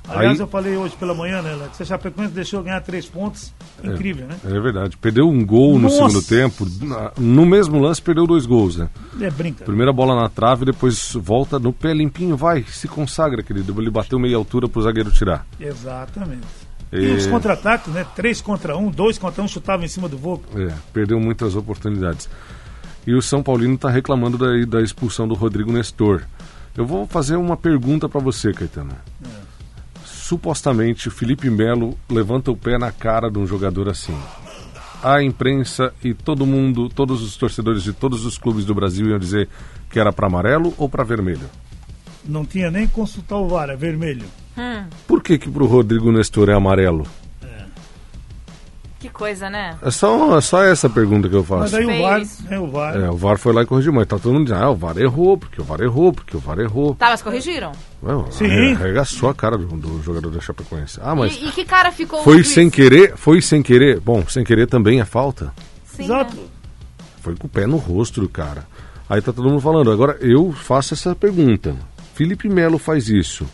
Aliás, 0.09 0.39
Aí- 0.39 0.43
eu 0.43 0.47
falei 0.47 0.75
hoje 0.75 0.95
pela 0.95 1.13
manhã, 1.13 1.41
né, 1.43 1.53
Alex? 1.53 1.79
A 1.79 1.85
Chapecoense 1.85 2.33
deixou 2.33 2.63
ganhar 2.63 2.81
três 2.81 3.05
pontos. 3.05 3.53
Incrível, 3.83 4.27
né? 4.27 4.35
É 4.43 4.59
verdade. 4.59 4.97
Perdeu 4.97 5.27
um 5.27 5.45
gol 5.45 5.73
no 5.75 5.81
Nossa! 5.89 5.95
segundo 6.09 6.21
tempo. 6.23 6.67
No 7.19 7.45
mesmo 7.45 7.79
lance, 7.79 8.01
perdeu 8.01 8.25
dois 8.27 8.45
gols, 8.47 8.77
né? 8.77 8.89
É 9.21 9.29
brinca. 9.29 9.63
Primeira 9.63 9.93
bola 9.93 10.15
na 10.19 10.27
trave, 10.27 10.65
depois 10.65 11.13
volta 11.15 11.59
no 11.59 11.71
pé 11.71 11.93
limpinho. 11.93 12.35
Vai, 12.35 12.63
se 12.63 12.87
consagra, 12.87 13.43
querido. 13.43 13.79
Ele 13.79 13.91
bateu 13.91 14.19
meia 14.19 14.35
altura 14.37 14.67
pro 14.67 14.81
zagueiro 14.81 15.11
tirar. 15.11 15.45
Exatamente. 15.59 16.47
E- 16.91 16.97
E 16.97 17.11
os 17.11 17.25
contra-ataques, 17.27 17.93
né? 17.93 18.05
Três 18.15 18.41
contra 18.41 18.75
um, 18.77 18.89
dois 18.91 19.17
contra 19.17 19.41
um, 19.41 19.47
chutava 19.47 19.85
em 19.85 19.87
cima 19.87 20.09
do 20.09 20.17
voo. 20.17 20.41
É, 20.55 20.73
perdeu 20.93 21.19
muitas 21.19 21.55
oportunidades. 21.55 22.29
E 23.07 23.13
o 23.13 23.21
São 23.21 23.41
Paulino 23.41 23.75
está 23.75 23.89
reclamando 23.89 24.37
da, 24.37 24.65
da 24.65 24.81
expulsão 24.83 25.27
do 25.27 25.33
Rodrigo 25.33 25.71
Nestor. 25.71 26.23
Eu 26.77 26.85
vou 26.85 27.07
fazer 27.07 27.35
uma 27.35 27.57
pergunta 27.57 28.07
para 28.07 28.21
você, 28.21 28.53
Caetano. 28.53 28.93
Supostamente, 30.05 31.07
o 31.07 31.11
Felipe 31.11 31.49
Melo 31.49 31.97
levanta 32.09 32.51
o 32.51 32.55
pé 32.57 32.77
na 32.77 32.91
cara 32.91 33.29
de 33.29 33.37
um 33.37 33.45
jogador 33.45 33.89
assim. 33.89 34.17
A 35.03 35.21
imprensa 35.21 35.93
e 36.03 36.13
todo 36.13 36.45
mundo, 36.45 36.87
todos 36.89 37.21
os 37.23 37.35
torcedores 37.35 37.83
de 37.83 37.91
todos 37.91 38.23
os 38.25 38.37
clubes 38.37 38.63
do 38.65 38.73
Brasil 38.75 39.07
iam 39.07 39.17
dizer 39.19 39.49
que 39.89 39.99
era 39.99 40.13
para 40.13 40.27
amarelo 40.27 40.73
ou 40.77 40.87
para 40.87 41.03
vermelho. 41.03 41.49
Não 42.23 42.45
tinha 42.45 42.69
nem 42.69 42.87
consultar 42.87 43.37
o 43.37 43.47
VAR, 43.47 43.69
é 43.71 43.75
vermelho. 43.75 44.25
Por 45.07 45.21
que 45.23 45.37
que 45.37 45.49
pro 45.49 45.65
Rodrigo 45.65 46.11
Nestor 46.11 46.49
é 46.49 46.53
amarelo? 46.53 47.05
Que 48.99 49.09
coisa, 49.09 49.49
né? 49.49 49.75
É 49.81 49.89
só, 49.89 50.37
é 50.37 50.41
só 50.41 50.61
essa 50.63 50.87
pergunta 50.87 51.27
que 51.27 51.33
eu 51.33 51.43
Mas 51.49 51.71
faço. 51.71 51.75
aí 51.77 51.85
o 51.85 52.01
VAR, 52.03 52.21
né, 52.47 52.59
o 52.59 52.67
VAR. 52.67 52.95
É, 52.97 53.09
o 53.09 53.17
VAR 53.17 53.37
foi 53.39 53.51
lá 53.51 53.63
e 53.63 53.65
corrigiu, 53.65 53.91
mas 53.91 54.05
tá 54.05 54.19
todo 54.19 54.31
mundo 54.31 54.43
dizendo, 54.45 54.63
ah, 54.63 54.69
o 54.69 54.75
VAR 54.75 54.95
errou, 54.99 55.35
porque 55.39 55.59
o 55.59 55.63
VAR 55.63 55.81
errou, 55.81 56.13
porque 56.13 56.37
o 56.37 56.39
VAR 56.39 56.59
errou. 56.59 56.93
Tá, 56.93 57.09
mas 57.09 57.19
corrigiram. 57.23 57.71
Não, 58.03 58.31
Sim. 58.31 58.45
arre- 58.45 58.73
Arregaçou 58.73 59.27
a 59.27 59.33
cara 59.33 59.57
do, 59.57 59.65
do 59.65 60.03
jogador 60.03 60.29
da 60.29 60.39
Chapecoense. 60.39 60.99
Ah, 61.01 61.15
mas 61.15 61.33
E, 61.35 61.47
e 61.47 61.51
que 61.51 61.65
cara 61.65 61.91
ficou 61.91 62.21
foi 62.21 62.43
sem 62.43 62.69
querer, 62.69 63.17
foi 63.17 63.41
sem 63.41 63.63
querer. 63.63 63.99
Bom, 63.99 64.23
sem 64.27 64.43
querer 64.43 64.67
também 64.67 65.01
é 65.01 65.05
falta. 65.05 65.51
Sim, 65.83 66.03
Exato. 66.03 66.35
né? 66.35 66.43
Foi 67.21 67.35
com 67.35 67.47
o 67.47 67.49
pé 67.49 67.65
no 67.65 67.77
rosto 67.77 68.21
do 68.21 68.29
cara. 68.29 68.67
Aí 69.09 69.19
tá 69.19 69.33
todo 69.33 69.49
mundo 69.49 69.61
falando, 69.61 69.89
agora 69.91 70.15
eu 70.21 70.51
faço 70.51 70.93
essa 70.93 71.15
pergunta. 71.15 71.75
Felipe 72.13 72.47
Melo 72.47 72.77
faz 72.77 73.09
isso. 73.09 73.47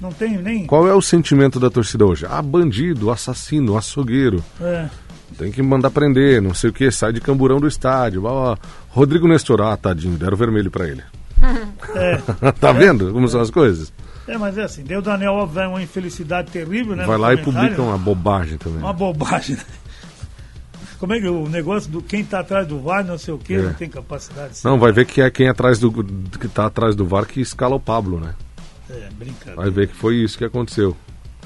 Não 0.00 0.10
tem 0.12 0.38
nem. 0.38 0.66
Qual 0.66 0.88
é 0.88 0.94
o 0.94 1.02
sentimento 1.02 1.60
da 1.60 1.68
torcida 1.70 2.06
hoje? 2.06 2.26
Ah, 2.28 2.40
bandido, 2.40 3.10
assassino, 3.10 3.76
açougueiro. 3.76 4.42
É, 4.60 4.88
tem 5.36 5.52
que 5.52 5.62
mandar 5.62 5.90
prender, 5.90 6.40
não 6.40 6.54
sei 6.54 6.70
o 6.70 6.72
que, 6.72 6.90
sai 6.90 7.12
de 7.12 7.20
camburão 7.20 7.60
do 7.60 7.68
estádio. 7.68 8.22
blá. 8.22 8.56
Rodrigo 8.88 9.28
Nestor, 9.28 9.60
ah, 9.62 9.76
tadinho, 9.76 10.16
deram 10.16 10.36
vermelho 10.36 10.70
pra 10.70 10.88
ele. 10.88 11.02
É, 11.94 12.16
tá 12.58 12.72
vendo 12.72 13.12
como 13.12 13.28
são 13.28 13.40
as 13.40 13.50
coisas? 13.50 13.92
é, 14.26 14.36
mas 14.38 14.56
é 14.58 14.62
assim, 14.62 14.82
deu 14.84 15.00
Daniel 15.02 15.32
Alves 15.34 15.56
é 15.56 15.66
uma 15.66 15.82
infelicidade 15.82 16.50
terrível, 16.50 16.94
né? 16.96 17.04
Vai 17.04 17.18
lá 17.18 17.34
e 17.34 17.36
publica 17.38 17.80
uma 17.82 17.98
bobagem 17.98 18.58
também. 18.58 18.78
Uma 18.78 18.92
bobagem. 18.92 19.56
né? 19.56 19.62
Como 20.98 21.14
é 21.14 21.20
que 21.20 21.26
o 21.28 21.48
negócio 21.48 21.90
do 21.90 22.02
quem 22.02 22.22
tá 22.22 22.40
atrás 22.40 22.66
do 22.66 22.78
VAR, 22.78 23.02
não 23.04 23.16
sei 23.16 23.32
o 23.32 23.38
que, 23.38 23.54
É. 23.54 23.62
não 23.62 23.72
tem 23.72 23.88
capacidade. 23.88 24.60
Não, 24.62 24.78
vai 24.78 24.92
ver 24.92 25.06
que 25.06 25.22
é 25.22 25.30
quem 25.30 25.48
atrás 25.48 25.78
do 25.78 25.90
que 26.38 26.46
tá 26.46 26.66
atrás 26.66 26.94
do 26.94 27.06
VAR 27.06 27.24
que 27.26 27.40
escala 27.40 27.74
o 27.74 27.80
Pablo, 27.80 28.20
né? 28.20 28.34
É, 28.90 29.08
brincadeira. 29.16 29.56
Vai 29.60 29.70
ver 29.70 29.88
que 29.88 29.94
foi 29.94 30.16
isso 30.16 30.36
que 30.36 30.44
aconteceu. 30.44 30.96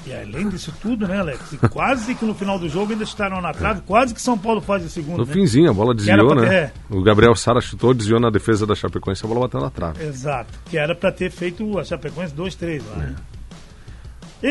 E 0.07 0.13
além 0.13 0.49
disso 0.49 0.71
tudo, 0.81 1.07
né, 1.07 1.19
Alex? 1.19 1.57
Quase 1.71 2.13
que 2.13 2.25
no 2.25 2.35
final 2.35 2.59
do 2.59 2.69
jogo 2.69 2.91
ainda 2.91 3.03
estaram 3.03 3.41
na 3.41 3.51
trave, 3.53 3.81
quase 3.87 4.13
que 4.13 4.21
São 4.21 4.37
Paulo 4.37 4.61
faz 4.61 4.85
o 4.85 4.89
segundo. 4.89 5.17
No 5.17 5.25
né? 5.25 5.33
finzinho, 5.33 5.69
a 5.69 5.73
bola 5.73 5.95
desviou, 5.95 6.27
pra- 6.27 6.41
né? 6.43 6.55
é. 6.55 6.71
O 6.91 7.01
Gabriel 7.01 7.35
Sara 7.35 7.59
chutou, 7.59 7.91
desviou 7.91 8.19
na 8.19 8.29
defesa 8.29 8.67
da 8.67 8.75
Chapecoense, 8.75 9.25
a 9.25 9.27
bola 9.27 9.39
bateu 9.41 9.59
na 9.59 9.71
trave. 9.71 10.03
Exato. 10.05 10.53
Que 10.65 10.77
era 10.77 10.93
pra 10.93 11.11
ter 11.11 11.31
feito 11.31 11.79
a 11.79 11.83
Chapecoense 11.83 12.35
2-3 12.35 12.83
lá. 12.87 13.03
É. 13.03 13.07
né? 13.07 13.15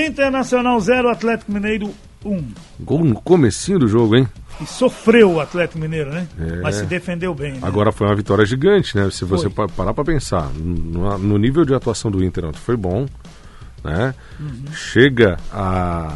Internacional 0.07 0.81
0, 0.81 1.09
Atlético 1.09 1.53
Mineiro 1.53 1.95
1. 2.25 2.45
Gol 2.81 3.05
no 3.05 3.15
comecinho 3.21 3.79
do 3.79 3.89
jogo, 3.89 4.17
hein? 4.17 4.29
E 4.61 4.67
sofreu 4.67 5.33
o 5.33 5.41
Atlético 5.41 5.79
Mineiro, 5.81 6.11
né? 6.13 6.29
É. 6.41 6.61
Mas 6.61 6.77
se 6.77 6.87
defendeu 6.87 7.35
bem. 7.35 7.53
Né? 7.55 7.59
Agora 7.63 7.91
foi 7.93 8.07
uma 8.07 8.15
vitória 8.15 8.45
gigante, 8.47 8.97
né? 8.97 9.11
Se 9.11 9.25
você 9.25 9.51
Foi. 9.51 9.67
pa- 9.67 9.75
parar 9.75 9.93
pra 9.95 10.05
pensar, 10.05 10.49
no, 10.55 11.19
no 11.19 11.39
nível 11.39 11.65
de 11.65 11.75
atuação 11.75 12.11
do 12.11 12.23
Inter 12.25 12.45
ontem 12.45 12.59
foi 12.61 12.77
bom, 12.77 13.07
né? 13.83 14.15
Uhum. 14.39 14.73
Chega 14.73 15.39
a, 15.53 16.15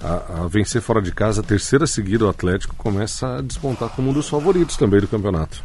a, 0.00 0.42
a 0.44 0.46
vencer 0.48 0.80
fora 0.80 1.02
de 1.02 1.10
casa, 1.12 1.40
a 1.40 1.44
terceira 1.44 1.86
seguida, 1.86 2.24
o 2.26 2.28
Atlético 2.28 2.76
começa 2.76 3.38
a 3.38 3.42
despontar 3.42 3.88
como 3.90 4.10
um 4.10 4.12
dos 4.12 4.28
favoritos 4.28 4.76
também 4.76 5.00
do 5.00 5.08
campeonato. 5.08 5.62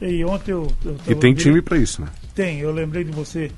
E 0.00 0.24
ontem 0.24 0.52
eu. 0.52 0.66
eu 0.82 0.96
E 1.06 1.14
tem 1.14 1.34
time 1.34 1.60
pra 1.60 1.76
isso, 1.76 2.00
né? 2.00 2.08
Tem, 2.34 2.60
eu 2.60 2.72
lembrei 2.72 3.04
de 3.04 3.10
você. 3.12 3.50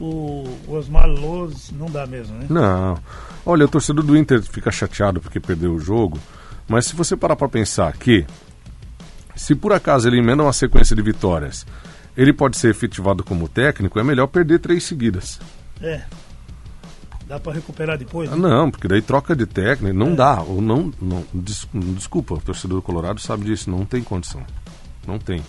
O 0.00 0.44
Osmar 0.66 1.06
Loz 1.06 1.70
não 1.72 1.86
dá 1.90 2.06
mesmo, 2.06 2.34
né? 2.38 2.46
Não. 2.48 2.98
Olha, 3.44 3.66
o 3.66 3.68
torcedor 3.68 4.02
do 4.04 4.16
Inter 4.16 4.42
fica 4.42 4.70
chateado 4.70 5.20
porque 5.20 5.38
perdeu 5.38 5.74
o 5.74 5.78
jogo, 5.80 6.18
mas 6.66 6.86
se 6.86 6.96
você 6.96 7.14
parar 7.16 7.36
pra 7.36 7.48
pensar 7.48 7.92
que 7.98 8.24
se 9.36 9.54
por 9.54 9.72
acaso 9.72 10.08
ele 10.08 10.18
emenda 10.18 10.42
uma 10.42 10.52
sequência 10.52 10.96
de 10.96 11.02
vitórias, 11.02 11.66
ele 12.16 12.32
pode 12.32 12.56
ser 12.56 12.68
efetivado 12.70 13.22
como 13.22 13.46
técnico, 13.48 13.98
é 13.98 14.02
melhor 14.04 14.26
perder 14.26 14.58
três 14.60 14.84
seguidas. 14.84 15.38
É. 15.82 16.02
Dá 17.26 17.38
pra 17.38 17.52
recuperar 17.52 17.96
depois? 17.96 18.30
Ah, 18.32 18.36
né? 18.36 18.48
Não, 18.48 18.70
porque 18.70 18.88
daí 18.88 19.00
troca 19.00 19.36
de 19.36 19.46
técnico, 19.46 19.94
não 19.96 20.14
dá, 20.14 20.40
ou 20.42 20.60
não, 20.60 20.92
não 21.00 21.24
des- 21.32 21.68
desculpa, 21.72 22.34
o 22.34 22.40
torcedor 22.40 22.78
do 22.78 22.82
Colorado 22.82 23.20
sabe 23.20 23.44
disso, 23.44 23.70
não 23.70 23.84
tem 23.84 24.02
condição. 24.02 24.42
Não 25.06 25.18
tem. 25.18 25.40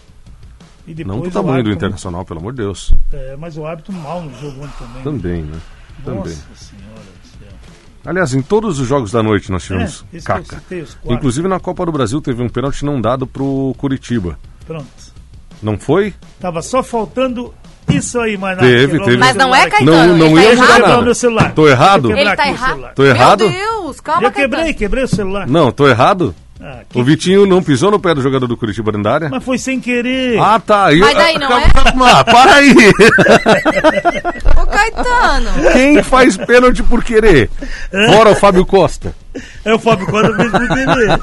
E 0.88 0.94
depois 0.94 1.16
Não 1.18 1.24
do 1.24 1.32
tamanho 1.32 1.64
do 1.64 1.72
Internacional, 1.72 2.26
pelo 2.26 2.40
amor 2.40 2.54
de 2.54 2.58
Deus. 2.64 2.94
É, 3.14 3.36
mas 3.38 3.58
o 3.58 3.66
árbitro 3.66 3.94
mal 3.94 4.22
no 4.22 4.32
jogo 4.40 4.64
ontem 4.64 4.74
também. 4.80 4.94
né? 4.96 5.02
Também, 5.04 5.42
né? 5.44 5.58
Também. 6.04 6.18
Nossa 6.18 6.56
senhora 6.56 6.96
do 6.96 7.28
céu. 7.40 7.48
Aliás, 8.06 8.34
em 8.34 8.42
todos 8.42 8.80
os 8.80 8.88
jogos 8.88 9.12
da 9.12 9.22
noite 9.22 9.52
nós 9.52 9.64
tivemos 9.64 10.04
É, 10.12 10.18
esse 10.18 10.26
que 10.26 10.32
eu 10.32 10.36
caca. 10.36 10.56
citei. 10.60 10.86
Inclusive 11.06 11.48
na 11.48 11.60
Copa 11.60 11.86
do 11.86 11.92
Brasil 11.92 12.20
teve 12.22 12.42
um 12.42 12.50
pênalti 12.50 12.84
não 12.84 13.00
dado 13.00 13.28
pro 13.28 13.76
Curitiba. 13.78 14.40
Pronto. 14.66 14.86
Não 15.62 15.78
foi? 15.78 16.14
Tava 16.40 16.62
só 16.64 16.82
faltando 16.82 17.54
isso 17.88 18.20
aí, 18.20 18.36
mas 18.38 18.58
não. 18.58 18.64
Teve, 18.64 19.00
teve. 19.00 19.18
Mas 19.18 19.36
não 19.36 19.54
é. 19.54 19.70
Caetano? 19.70 20.18
Não, 20.18 20.30
não 20.30 20.34
tá 20.36 20.42
ia 20.42 20.50
quebrar 20.52 20.80
nada. 20.80 21.00
o 21.00 21.04
meu 21.04 21.14
celular. 21.16 21.54
Tô 21.54 21.68
errado? 21.68 22.12
Ele 22.12 22.36
tá 22.36 22.48
errado. 22.48 22.96
Tô 22.96 23.04
errado? 23.06 23.50
Meu 23.50 23.52
Deus, 23.84 24.00
calma, 24.02 24.24
Eu 24.28 24.32
quebrei, 24.32 24.74
quebrei 24.74 25.04
o 25.04 25.08
celular. 25.08 25.46
Não, 25.48 25.72
tô 25.72 25.88
errado? 25.88 26.34
Ah, 26.64 26.82
que- 26.88 27.00
O 27.00 27.04
Vitinho 27.04 27.46
não 27.48 27.64
pisou 27.64 27.90
no 27.90 28.00
pé 28.00 28.14
do 28.14 28.22
jogador 28.22 28.46
do 28.46 28.56
Curitiba 28.56 28.92
dentro 28.92 29.06
da 29.06 29.14
área? 29.16 29.30
Mas 29.30 29.44
foi 29.44 29.58
sem 29.58 29.80
querer. 29.80 30.40
Ah, 30.40 30.60
tá. 30.60 30.94
E- 30.94 31.00
Mas 31.00 31.16
daí 31.16 31.38
não 31.40 31.48
Calma, 31.48 31.66
é? 31.66 31.70
calma, 31.72 32.24
para 32.24 32.54
aí. 32.56 32.72
Ô, 34.62 34.66
Caetano. 34.68 35.50
Quem 35.74 36.04
faz 36.04 36.38
pênalti 36.38 36.84
por 36.84 37.04
querer? 37.04 37.50
Fora 38.14 38.30
o 38.32 38.36
Fábio 38.36 38.66
Costa. 38.66 39.14
É 39.64 39.74
o 39.74 39.80
Fábio 39.80 40.06
Costa 40.08 40.36
fez 40.36 40.52
por 40.52 40.68
querer. 40.68 41.20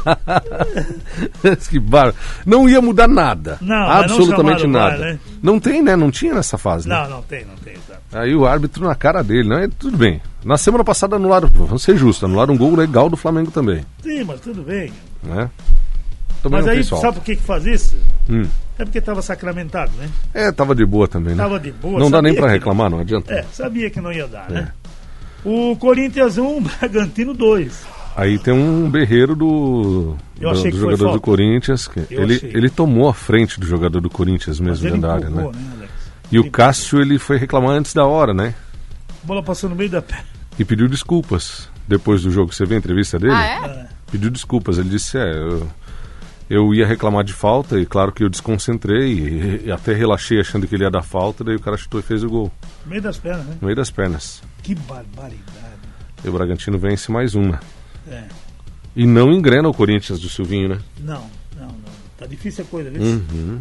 que 1.70 1.78
bar... 1.78 2.12
Não 2.44 2.68
ia 2.68 2.80
mudar 2.80 3.06
nada. 3.06 3.58
Não, 3.60 3.76
não 3.76 3.90
Absolutamente 3.90 4.62
chamaram 4.62 4.70
o 4.70 4.72
VAR, 4.90 4.90
nada. 4.98 5.12
né? 5.12 5.18
Não 5.42 5.60
tem, 5.60 5.82
né? 5.82 5.94
Não 5.94 6.10
tinha 6.10 6.34
nessa 6.34 6.56
fase. 6.58 6.88
né? 6.88 6.94
Não, 7.02 7.08
não 7.16 7.22
tem, 7.22 7.44
não 7.44 7.54
tem. 7.56 7.74
Exato. 7.74 8.00
Aí 8.12 8.34
o 8.34 8.46
árbitro 8.46 8.84
na 8.84 8.94
cara 8.94 9.22
dele, 9.22 9.48
né? 9.48 9.68
Tudo 9.78 9.96
bem. 9.96 10.20
Na 10.44 10.56
semana 10.56 10.82
passada 10.84 11.16
anularam, 11.16 11.48
vamos 11.52 11.82
ser 11.82 11.96
justos, 11.96 12.24
anularam 12.24 12.54
um 12.54 12.58
gol 12.58 12.74
legal 12.74 13.10
do 13.10 13.16
Flamengo 13.16 13.50
também. 13.50 13.84
Sim, 14.02 14.24
mas 14.24 14.40
tudo 14.40 14.62
bem. 14.62 14.90
Né? 15.22 15.50
Também 16.42 16.60
Mas 16.60 16.68
aí, 16.68 16.84
falta. 16.84 17.06
sabe 17.06 17.16
por 17.18 17.24
que 17.24 17.36
que 17.36 17.42
faz 17.42 17.66
isso? 17.66 17.96
Hum. 18.30 18.46
É 18.78 18.84
porque 18.84 19.00
tava 19.00 19.20
sacramentado, 19.22 19.90
né? 19.98 20.08
É, 20.32 20.52
tava 20.52 20.74
de 20.74 20.86
boa 20.86 21.08
também, 21.08 21.34
né? 21.34 21.42
Tava 21.42 21.58
de 21.58 21.72
boa. 21.72 21.98
não 21.98 22.10
dá 22.10 22.22
nem 22.22 22.34
que- 22.34 22.40
reclamar, 22.46 22.88
não 22.88 23.00
adianta. 23.00 23.32
É, 23.34 23.44
sabia 23.52 23.90
que 23.90 24.00
não 24.00 24.12
ia 24.12 24.26
dar, 24.28 24.48
né? 24.48 24.68
O 25.44 25.76
Corinthians 25.76 26.38
1, 26.38 26.62
Bragantino 26.80 27.34
2. 27.34 27.86
Aí 28.16 28.38
tem 28.38 28.52
um 28.54 28.88
berreiro 28.90 29.34
do, 29.36 30.16
do, 30.40 30.50
do 30.70 30.78
jogador 30.78 31.12
do. 31.12 31.20
Corinthians. 31.20 31.86
que 31.88 32.00
Eu 32.10 32.22
ele, 32.22 32.34
achei. 32.34 32.50
ele 32.52 32.68
tomou 32.70 33.08
a 33.08 33.14
frente 33.14 33.58
do 33.60 33.66
jogador 33.66 34.00
do 34.00 34.10
Corinthians 34.10 34.58
Mas 34.60 34.80
mesmo 34.80 34.86
ele 34.86 34.94
dentro 34.94 35.08
da 35.08 35.14
área, 35.14 35.30
né? 35.30 35.42
né, 35.42 35.50
Alex? 35.76 35.92
E 36.30 36.38
o 36.38 36.50
Cássio 36.50 37.00
ele 37.00 37.18
foi 37.18 37.36
reclamar 37.38 37.70
antes 37.70 37.94
da 37.94 38.04
hora, 38.06 38.34
né? 38.34 38.54
A 39.22 39.26
bola 39.26 39.42
passou 39.42 39.70
no 39.70 39.76
meio 39.76 39.90
da 39.90 40.02
perna. 40.02 40.24
E 40.58 40.64
pediu 40.64 40.88
desculpas 40.88 41.68
depois 41.86 42.22
do 42.22 42.30
jogo. 42.30 42.52
Você 42.52 42.64
viu 42.66 42.74
a 42.76 42.78
entrevista 42.78 43.18
dele? 43.18 43.32
Ah, 43.32 43.46
é? 43.46 43.87
Pediu 44.10 44.30
desculpas. 44.30 44.78
Ele 44.78 44.88
disse: 44.88 45.18
É, 45.18 45.30
eu, 45.36 45.68
eu 46.48 46.74
ia 46.74 46.86
reclamar 46.86 47.24
de 47.24 47.32
falta 47.32 47.78
e 47.78 47.84
claro 47.86 48.12
que 48.12 48.24
eu 48.24 48.28
desconcentrei 48.28 49.12
e, 49.12 49.66
e 49.66 49.72
até 49.72 49.92
relaxei 49.92 50.40
achando 50.40 50.66
que 50.66 50.74
ele 50.74 50.84
ia 50.84 50.90
dar 50.90 51.02
falta. 51.02 51.44
Daí 51.44 51.56
o 51.56 51.60
cara 51.60 51.76
chutou 51.76 52.00
e 52.00 52.02
fez 52.02 52.22
o 52.24 52.28
gol 52.28 52.52
No 52.84 52.90
meio 52.90 53.02
das 53.02 53.18
pernas, 53.18 53.46
né? 53.46 53.56
no 53.60 53.66
meio 53.66 53.76
das 53.76 53.90
pernas. 53.90 54.42
Que 54.62 54.74
barbaridade. 54.74 55.78
E 56.24 56.28
o 56.28 56.32
Bragantino 56.32 56.78
vence 56.78 57.12
mais 57.12 57.34
uma. 57.34 57.60
É. 58.10 58.24
E 58.96 59.06
não 59.06 59.30
engrena 59.30 59.68
o 59.68 59.74
Corinthians 59.74 60.18
do 60.18 60.28
Silvinho, 60.28 60.70
né? 60.70 60.78
Não, 61.00 61.30
não, 61.56 61.68
não. 61.68 61.98
Tá 62.18 62.26
difícil 62.26 62.64
a 62.64 62.66
coisa, 62.66 62.90
viu? 62.90 63.00
Uhum. 63.00 63.60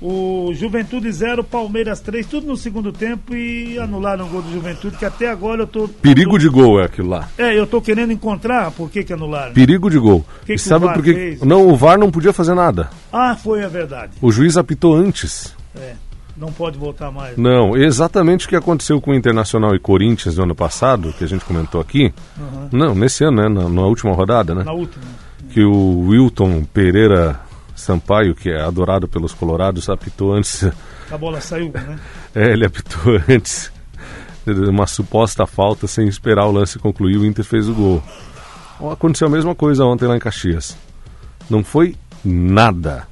O 0.00 0.50
Juventude 0.52 1.10
0, 1.10 1.42
Palmeiras 1.42 2.00
3, 2.00 2.26
tudo 2.26 2.46
no 2.46 2.56
segundo 2.56 2.92
tempo 2.92 3.34
e 3.34 3.78
anularam 3.78 4.26
o 4.26 4.28
gol 4.28 4.42
do 4.42 4.52
Juventude, 4.52 4.96
que 4.96 5.04
até 5.04 5.30
agora 5.30 5.62
eu 5.62 5.66
tô. 5.66 5.88
Perigo 5.88 6.38
de 6.38 6.48
gol 6.48 6.80
é 6.80 6.84
aquilo 6.84 7.08
lá. 7.08 7.28
É, 7.38 7.58
eu 7.58 7.66
tô 7.66 7.80
querendo 7.80 8.12
encontrar 8.12 8.70
por 8.72 8.90
que 8.90 9.02
que 9.02 9.12
anularam. 9.12 9.54
Perigo 9.54 9.88
de 9.88 9.98
gol. 9.98 10.24
Que 10.44 10.52
e 10.52 10.56
que 10.56 10.60
sabe 10.60 10.92
por 10.92 11.02
que? 11.02 11.38
Não, 11.42 11.66
o 11.68 11.76
VAR 11.76 11.98
não 11.98 12.10
podia 12.10 12.32
fazer 12.32 12.54
nada. 12.54 12.90
Ah, 13.10 13.34
foi 13.34 13.64
a 13.64 13.68
verdade. 13.68 14.12
O 14.20 14.30
juiz 14.30 14.58
apitou 14.58 14.94
antes. 14.94 15.54
É, 15.74 15.94
não 16.36 16.52
pode 16.52 16.76
voltar 16.76 17.10
mais. 17.10 17.36
Não, 17.38 17.74
exatamente 17.74 18.44
o 18.44 18.48
que 18.50 18.56
aconteceu 18.56 19.00
com 19.00 19.12
o 19.12 19.14
Internacional 19.14 19.74
e 19.74 19.78
Corinthians 19.78 20.36
no 20.36 20.42
ano 20.42 20.54
passado, 20.54 21.14
que 21.16 21.24
a 21.24 21.26
gente 21.26 21.44
comentou 21.44 21.80
aqui. 21.80 22.12
Aham. 22.38 22.68
Não, 22.70 22.94
nesse 22.94 23.24
ano, 23.24 23.42
né? 23.42 23.48
Na, 23.48 23.66
na 23.66 23.82
última 23.82 24.12
rodada, 24.12 24.54
né? 24.54 24.62
Na 24.62 24.72
última. 24.72 25.04
Que 25.50 25.64
o 25.64 26.08
Wilton 26.08 26.64
Pereira 26.64 27.40
Sampaio, 27.76 28.34
que 28.34 28.50
é 28.50 28.60
adorado 28.62 29.06
pelos 29.06 29.32
colorados, 29.34 29.88
apitou 29.88 30.32
antes. 30.32 30.64
A 31.10 31.16
bola 31.18 31.40
saiu, 31.40 31.70
né? 31.72 31.98
É, 32.34 32.52
ele 32.52 32.66
apitou 32.66 33.14
antes. 33.28 33.70
Uma 34.46 34.86
suposta 34.86 35.46
falta 35.46 35.86
sem 35.86 36.06
esperar 36.06 36.46
o 36.46 36.52
lance 36.52 36.78
concluir, 36.78 37.16
o 37.16 37.24
Inter 37.24 37.44
fez 37.44 37.68
o 37.68 37.74
gol. 37.74 38.02
Aconteceu 38.92 39.26
a 39.26 39.30
mesma 39.30 39.54
coisa 39.54 39.84
ontem 39.84 40.06
lá 40.06 40.16
em 40.16 40.20
Caxias. 40.20 40.76
Não 41.48 41.64
foi 41.64 41.96
nada, 42.24 43.06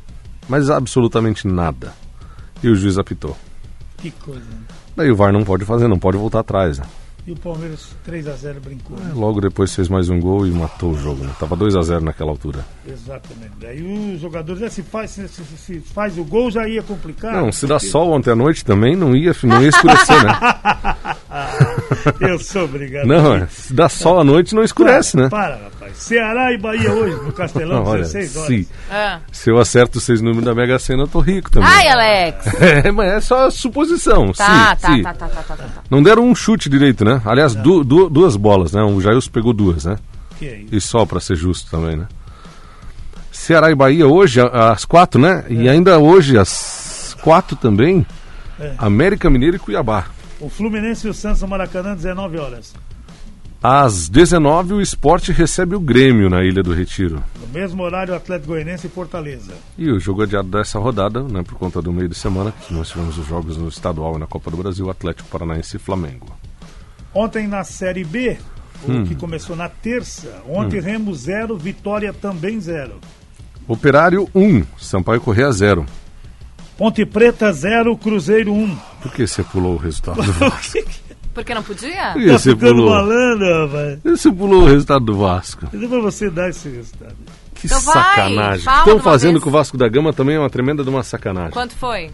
mas 0.49 0.69
absolutamente 0.71 1.47
nada. 1.47 1.93
E 2.63 2.69
o 2.69 2.77
juiz 2.77 2.99
apitou. 2.99 3.37
Que 3.97 4.11
coisa. 4.11 4.41
né? 4.41 4.59
Daí 4.97 5.11
o 5.11 5.17
VAR 5.17 5.33
não 5.33 5.43
pode 5.45 5.65
fazer, 5.65 5.89
não 5.89 5.99
pode 5.99 6.17
voltar 6.19 6.41
atrás. 6.41 6.79
Né? 6.79 6.85
E 7.27 7.33
o 7.33 7.37
Palmeiras 7.37 7.89
3 8.05 8.29
a 8.29 8.33
0 8.35 8.61
brincou. 8.61 8.99
né? 8.99 9.13
Logo 9.15 9.41
depois 9.41 9.75
fez 9.75 9.89
mais 9.89 10.11
um 10.11 10.21
gol 10.21 10.47
e 10.47 10.51
matou 10.51 10.91
o 10.93 10.99
jogo. 10.99 11.25
Né? 11.25 11.31
Tava 11.41 11.57
2 11.57 11.75
a 11.75 11.81
0 11.83 12.05
naquela 12.05 12.31
altura. 12.31 12.63
Exatamente. 12.87 13.53
Daí 13.59 14.15
os 14.15 14.21
jogadores, 14.21 14.61
é, 14.61 14.69
se, 14.69 14.83
faz, 14.83 15.11
se, 15.13 15.27
se- 15.29 15.43
se 15.57 15.81
faz 15.81 16.19
o 16.19 16.25
gol 16.25 16.51
já 16.51 16.69
ia 16.69 16.83
complicar. 16.83 17.33
Não, 17.33 17.51
se 17.51 17.67
dá 17.67 17.77
porque- 17.77 17.91
sol 17.91 18.11
ontem 18.13 18.31
à 18.31 18.37
noite 18.37 18.63
também, 18.63 18.95
não 18.95 19.17
ia, 19.17 19.35
não 19.43 19.63
ia 19.63 19.69
escurecer, 19.71 20.23
né? 20.23 20.33
Eu 22.21 22.39
sou 22.39 22.65
obrigado. 22.65 23.07
Não, 23.07 23.35
é, 23.35 23.47
se 23.49 23.73
dá 23.73 23.89
sol 23.89 24.21
à 24.21 24.25
noite 24.25 24.55
não 24.55 24.63
escurece, 24.63 25.17
né? 25.17 25.29
Para, 25.29 25.57
rapaz. 25.57 25.97
Ceará 25.97 26.53
e 26.53 26.59
Bahia 26.59 26.93
hoje, 26.93 27.17
no 27.25 27.33
Castelão, 27.33 27.83
Não, 27.85 27.91
olha, 27.91 28.03
16 28.03 28.37
horas. 28.37 28.47
se, 28.49 28.69
Ah. 28.91 29.21
se 29.31 29.51
eu 29.51 29.59
acerto 29.59 29.99
os 29.99 30.05
seis 30.05 30.21
números 30.21 30.45
da 30.45 30.55
Mega 30.55 30.79
Sena, 30.79 31.03
eu 31.05 31.09
tô 31.09 31.21
rico 31.21 31.51
também. 31.51 31.69
Ai, 31.69 31.89
Alex. 31.89 32.47
É, 32.61 32.91
mas 32.91 33.09
é 33.13 33.21
só 33.21 33.51
suposição. 33.51 34.33
Tá, 34.33 34.75
se, 34.77 34.83
tá, 34.83 34.95
se. 34.97 35.03
tá, 35.03 35.15
tá, 35.15 35.27
tá, 35.29 35.43
tá, 35.43 35.57
tá. 35.57 35.67
Não 35.91 36.03
deram 36.03 36.25
um 36.27 36.35
chute 36.35 36.69
direito, 36.69 37.05
né? 37.05 37.21
Aliás, 37.25 37.55
du- 37.55 37.85
du- 37.85 38.09
duas 38.11 38.37
bolas, 38.37 38.73
né? 38.73 38.83
O 38.83 39.01
Jailson 39.01 39.31
pegou 39.31 39.53
duas, 39.53 39.85
né? 39.85 39.97
Que 40.39 40.47
é 40.47 40.57
isso? 40.59 40.75
E 40.75 40.81
só 40.81 41.05
pra 41.07 41.21
ser 41.21 41.37
justo 41.37 41.71
também, 41.71 41.97
né? 41.97 42.07
Ceará 43.31 43.71
e 43.71 43.75
Bahia 43.75 44.07
hoje, 44.07 44.41
às 44.41 44.85
quatro, 44.85 45.21
né? 45.21 45.45
E 45.49 45.69
ainda 45.69 45.99
hoje, 45.99 46.39
às 46.39 47.17
quatro 47.21 47.57
também, 47.57 48.07
É. 48.59 48.73
América 48.79 49.29
Mineiro 49.29 49.57
e 49.57 49.59
Cuiabá. 49.59 50.05
O 50.41 50.49
Fluminense 50.49 51.07
e 51.07 51.11
o 51.11 51.15
Santos 51.15 51.43
no 51.43 51.49
Maracanã, 51.49 51.95
19 51.95 52.39
horas. 52.39 52.75
Às 53.63 54.11
19 54.11 54.75
o 54.75 54.81
esporte 54.83 55.33
recebe 55.33 55.75
o 55.75 55.81
Grêmio 55.81 56.29
na 56.29 56.45
Ilha 56.45 56.63
do 56.63 56.75
Retiro. 56.75 57.25
No 57.41 57.47
mesmo 57.49 57.83
horário, 57.83 58.15
Atlético 58.15 58.49
Goianiense 58.49 58.89
e 58.89 58.91
Fortaleza. 58.91 59.55
E 59.79 59.91
o 59.91 59.99
jogo 59.99 60.23
adiado 60.23 60.49
dessa 60.49 60.79
rodada, 60.79 61.23
né, 61.23 61.43
por 61.43 61.55
conta 61.55 61.81
do 61.81 61.91
meio 61.91 62.07
de 62.09 62.15
semana, 62.15 62.53
que 62.53 62.75
nós 62.75 62.91
tivemos 62.91 63.17
os 63.17 63.27
jogos 63.27 63.57
no 63.57 63.67
estadual 63.69 64.17
e 64.17 64.19
na 64.19 64.27
Copa 64.27 64.51
do 64.51 64.59
Brasil, 64.59 64.91
Atlético 64.91 65.31
Paranaense 65.31 65.77
e 65.77 65.81
Flamengo. 65.81 66.27
Ontem 67.15 67.49
na 67.49 67.65
Série 67.65 68.05
B, 68.05 68.37
o 68.87 69.05
que 69.05 69.15
começou 69.15 69.57
na 69.57 69.71
terça, 69.71 70.43
ontem 70.47 70.79
Remo 70.79 71.15
0, 71.15 71.57
Vitória 71.57 72.13
também 72.13 72.61
0. 72.61 72.97
Operário 73.67 74.29
1, 74.35 74.63
Sampaio 74.79 75.23
Correia 75.23 75.51
0. 75.51 75.87
Ponte 76.77 77.07
Preta 77.07 77.51
0, 77.51 77.97
Cruzeiro 77.97 78.53
1. 78.53 78.77
Por 79.05 79.13
que 79.13 79.27
você 79.27 79.43
pulou 79.45 79.75
o 79.75 79.77
resultado 79.77 80.21
do 80.23 80.33
Vasco? 80.33 80.79
Porque 81.33 81.55
não 81.55 81.63
podia? 81.63 82.13
Por 82.13 82.23
que 82.23 82.29
Tá 82.29 82.39
você 82.39 82.57
pulou? 82.57 82.91
malandro, 82.91 83.67
rapaz. 83.67 83.99
Por 84.01 84.11
que 84.13 84.17
Você 84.19 84.33
pulou 84.33 84.63
o 84.63 84.67
resultado 84.67 85.05
do 85.05 85.17
Vasco. 85.17 85.67
É 85.73 85.87
pra 85.87 86.01
você 86.01 86.29
dar 86.31 86.49
esse 86.51 86.69
resultado. 86.69 87.15
Que 87.55 87.67
Então 87.67 87.81
vai, 87.81 87.95
sacanagem. 87.95 88.65
fala 88.65 88.79
Estão 88.81 88.99
fazendo 89.01 89.33
vez. 89.33 89.45
com 89.45 89.51
o 89.51 89.53
Vasco 89.53 89.77
da 89.77 89.89
Gama 89.89 90.13
também 90.13 90.37
é 90.37 90.39
uma 90.41 90.51
tremenda 90.51 90.83
de 90.83 90.89
uma 90.91 91.03
sacanagem. 91.03 91.51
Quanto 91.53 91.75
foi? 91.77 92.11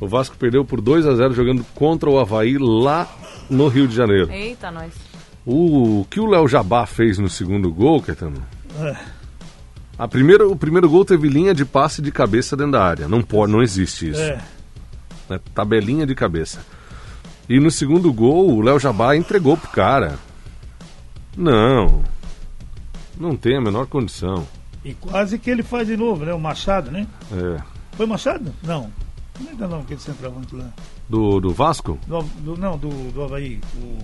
O 0.00 0.08
Vasco 0.08 0.36
perdeu 0.36 0.64
por 0.64 0.80
2 0.80 1.06
a 1.06 1.14
0 1.14 1.34
jogando 1.34 1.64
contra 1.74 2.08
o 2.10 2.18
Havaí 2.18 2.56
lá 2.58 3.06
no 3.50 3.68
Rio 3.68 3.86
de 3.88 3.94
Janeiro. 3.94 4.30
Eita, 4.32 4.70
nós. 4.70 4.92
O 5.46 6.06
que 6.10 6.20
o 6.20 6.26
Léo 6.26 6.46
Jabá 6.48 6.86
fez 6.86 7.18
no 7.18 7.28
segundo 7.28 7.72
gol, 7.72 8.00
Caetano? 8.02 8.42
É. 8.80 8.96
A 9.98 10.08
primeira, 10.08 10.46
o 10.48 10.56
primeiro 10.56 10.88
gol 10.88 11.04
teve 11.04 11.28
linha 11.28 11.54
de 11.54 11.64
passe 11.64 12.00
de 12.02 12.10
cabeça 12.10 12.56
dentro 12.56 12.72
da 12.72 12.84
área. 12.84 13.08
Não 13.08 13.22
pode, 13.22 13.52
não 13.52 13.62
existe 13.62 14.10
isso. 14.10 14.20
É, 14.20 14.38
né? 15.32 15.40
Tabelinha 15.54 16.06
de 16.06 16.14
cabeça. 16.14 16.64
E 17.48 17.58
no 17.58 17.70
segundo 17.70 18.12
gol, 18.12 18.50
o 18.56 18.60
Léo 18.62 18.78
Jabá 18.78 19.16
entregou 19.16 19.56
pro 19.56 19.68
cara. 19.70 20.18
Não. 21.36 22.02
Não 23.18 23.36
tem 23.36 23.56
a 23.56 23.60
menor 23.60 23.86
condição. 23.86 24.46
e 24.84 24.94
quase 24.94 25.38
que 25.38 25.50
ele 25.50 25.62
faz 25.62 25.86
de 25.86 25.96
novo, 25.96 26.24
né? 26.24 26.32
O 26.32 26.40
Machado, 26.40 26.90
né? 26.90 27.06
É. 27.32 27.60
Foi 27.96 28.06
Machado? 28.06 28.52
Não. 28.62 28.90
Como 29.36 29.50
é 29.50 29.54
que 29.54 29.62
é 29.62 29.66
o 29.66 29.68
nome 29.68 29.84
centroavante 29.98 30.54
lá? 30.54 30.68
Do, 31.08 31.40
do 31.40 31.50
Vasco, 31.52 31.98
Do, 32.06 32.22
do- 32.40 32.56
não, 32.56 32.76
do, 32.78 32.88
do 33.12 33.22
Havaí. 33.22 33.60
O 33.76 33.98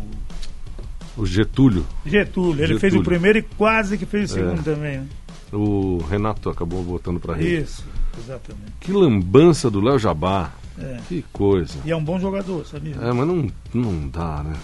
o 1.22 1.26
Getúlio. 1.26 1.84
Getúlio. 2.06 2.62
Ele 2.62 2.78
fez 2.78 2.92
Getúlio. 2.92 3.00
o 3.00 3.04
primeiro 3.04 3.38
e 3.38 3.42
quase 3.42 3.98
que 3.98 4.06
fez 4.06 4.30
o 4.30 4.34
segundo 4.34 4.60
É. 4.60 4.62
também, 4.62 4.98
né? 4.98 5.06
O 5.52 5.98
Renato 6.08 6.48
acabou 6.48 6.82
voltando 6.84 7.18
pra 7.18 7.34
rede. 7.34 7.62
Isso, 7.62 7.84
exatamente. 8.16 8.72
Que 8.78 8.92
lambança 8.92 9.68
do 9.70 9.80
Léo 9.80 9.98
Jabá. 9.98 10.52
É. 10.80 10.98
Que 11.08 11.24
coisa. 11.32 11.78
E 11.84 11.90
é 11.90 11.96
um 11.96 12.04
bom 12.04 12.18
jogador, 12.18 12.64
sabia? 12.66 12.94
É, 13.00 13.12
mas 13.12 13.26
não, 13.26 13.50
não 13.74 14.08
dá, 14.08 14.42
né? 14.42 14.54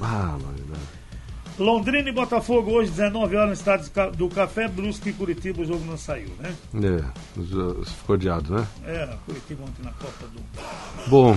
Ah, 0.00 0.36
Londrina 1.58 2.08
e 2.08 2.12
Botafogo 2.12 2.70
hoje, 2.70 2.90
19 2.92 3.34
horas 3.34 3.48
no 3.48 3.54
estádio 3.54 3.90
do 4.16 4.28
Café, 4.28 4.68
Brusque 4.68 5.10
e 5.10 5.12
Curitiba, 5.12 5.62
o 5.62 5.64
jogo 5.64 5.84
não 5.84 5.96
saiu, 5.96 6.30
né? 6.38 6.54
É, 6.74 7.84
ficou 7.84 8.14
adiado, 8.14 8.54
né? 8.54 8.66
Era 8.86 9.16
Curitiba 9.26 9.64
ontem 9.64 9.82
na 9.84 9.90
Copa 9.92 10.26
do. 10.32 11.10
Bom, 11.10 11.36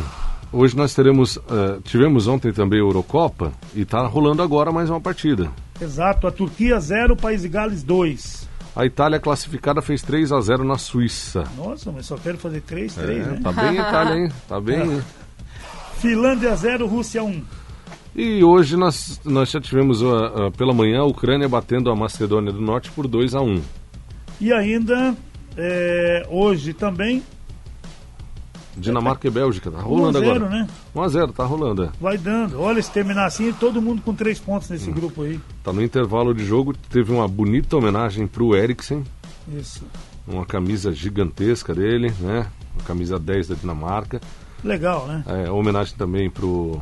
hoje 0.53 0.77
nós 0.77 0.93
teremos. 0.93 1.37
eh, 1.37 1.79
tivemos 1.83 2.27
ontem 2.27 2.53
também 2.53 2.77
a 2.79 2.83
Eurocopa 2.83 3.51
e 3.73 3.83
tá 3.83 4.05
rolando 4.05 4.43
agora 4.43 4.71
mais 4.71 4.91
uma 4.91 5.01
partida. 5.01 5.51
Exato, 5.81 6.27
a 6.27 6.31
Turquia 6.31 6.79
0, 6.79 7.15
País 7.15 7.41
de 7.41 7.49
Gales 7.49 7.81
2. 7.81 8.47
A 8.75 8.85
Itália 8.85 9.19
classificada 9.19 9.81
fez 9.81 10.01
3 10.01 10.31
a 10.31 10.39
0 10.39 10.63
na 10.63 10.77
Suíça. 10.77 11.43
Nossa, 11.57 11.91
mas 11.91 12.05
só 12.05 12.15
quero 12.17 12.37
fazer 12.37 12.61
3, 12.61 12.93
3, 12.95 13.27
É, 13.27 13.29
né? 13.31 13.39
tá 13.43 13.51
bem 13.51 13.79
a 13.79 13.81
Itália, 13.89 14.15
hein? 14.23 14.31
Tá 14.47 14.61
bem. 14.61 14.81
hein? 14.81 15.01
Finlândia 15.99 16.55
0, 16.55 16.87
Rússia 16.87 17.23
1. 17.23 17.43
E 18.15 18.43
hoje 18.43 18.75
nós, 18.75 19.19
nós 19.23 19.51
já 19.51 19.59
tivemos 19.61 20.01
ah, 20.03 20.47
ah, 20.47 20.51
pela 20.51 20.73
manhã 20.73 20.99
a 21.01 21.05
Ucrânia 21.05 21.47
batendo 21.47 21.89
a 21.91 21.95
Macedônia 21.95 22.51
do 22.51 22.59
Norte 22.61 22.89
por 22.91 23.07
2 23.07 23.35
a 23.35 23.41
1 23.41 23.61
E 24.41 24.51
ainda, 24.51 25.15
é, 25.55 26.25
hoje 26.29 26.73
também, 26.73 27.23
Dinamarca 28.81 29.27
e 29.27 29.31
Bélgica, 29.31 29.69
tá 29.71 29.77
1 29.79 29.81
rolando 29.81 30.19
0, 30.19 30.31
agora. 30.35 30.50
né? 30.50 30.67
1 30.93 31.01
a 31.01 31.07
0 31.07 31.31
tá 31.33 31.43
rolando. 31.45 31.83
É. 31.85 31.89
Vai 32.00 32.17
dando. 32.17 32.59
Olha, 32.59 32.81
se 32.81 32.91
terminar 32.91 33.25
assim, 33.25 33.53
todo 33.53 33.81
mundo 33.81 34.01
com 34.01 34.13
3 34.13 34.39
pontos 34.39 34.69
nesse 34.69 34.89
Hum. 34.89 34.93
grupo 34.93 35.21
aí. 35.23 35.39
Tá 35.63 35.71
no 35.71 35.82
intervalo 35.82 36.34
de 36.34 36.43
jogo, 36.45 36.73
teve 36.89 37.12
uma 37.12 37.27
bonita 37.27 37.77
homenagem 37.77 38.27
pro 38.27 38.56
Eriksen, 38.56 39.03
Isso. 39.58 39.84
uma 40.27 40.45
camisa 40.45 40.91
gigantesca 40.91 41.73
dele, 41.73 42.12
né? 42.19 42.47
A 42.79 42.84
camisa 42.84 43.17
10 43.19 43.47
da 43.49 43.56
Dinamarca. 43.56 44.19
Legal, 44.63 45.08
né? 45.08 45.23
É, 45.27 45.49
homenagem 45.51 45.95
também 45.97 46.29
pro 46.29 46.82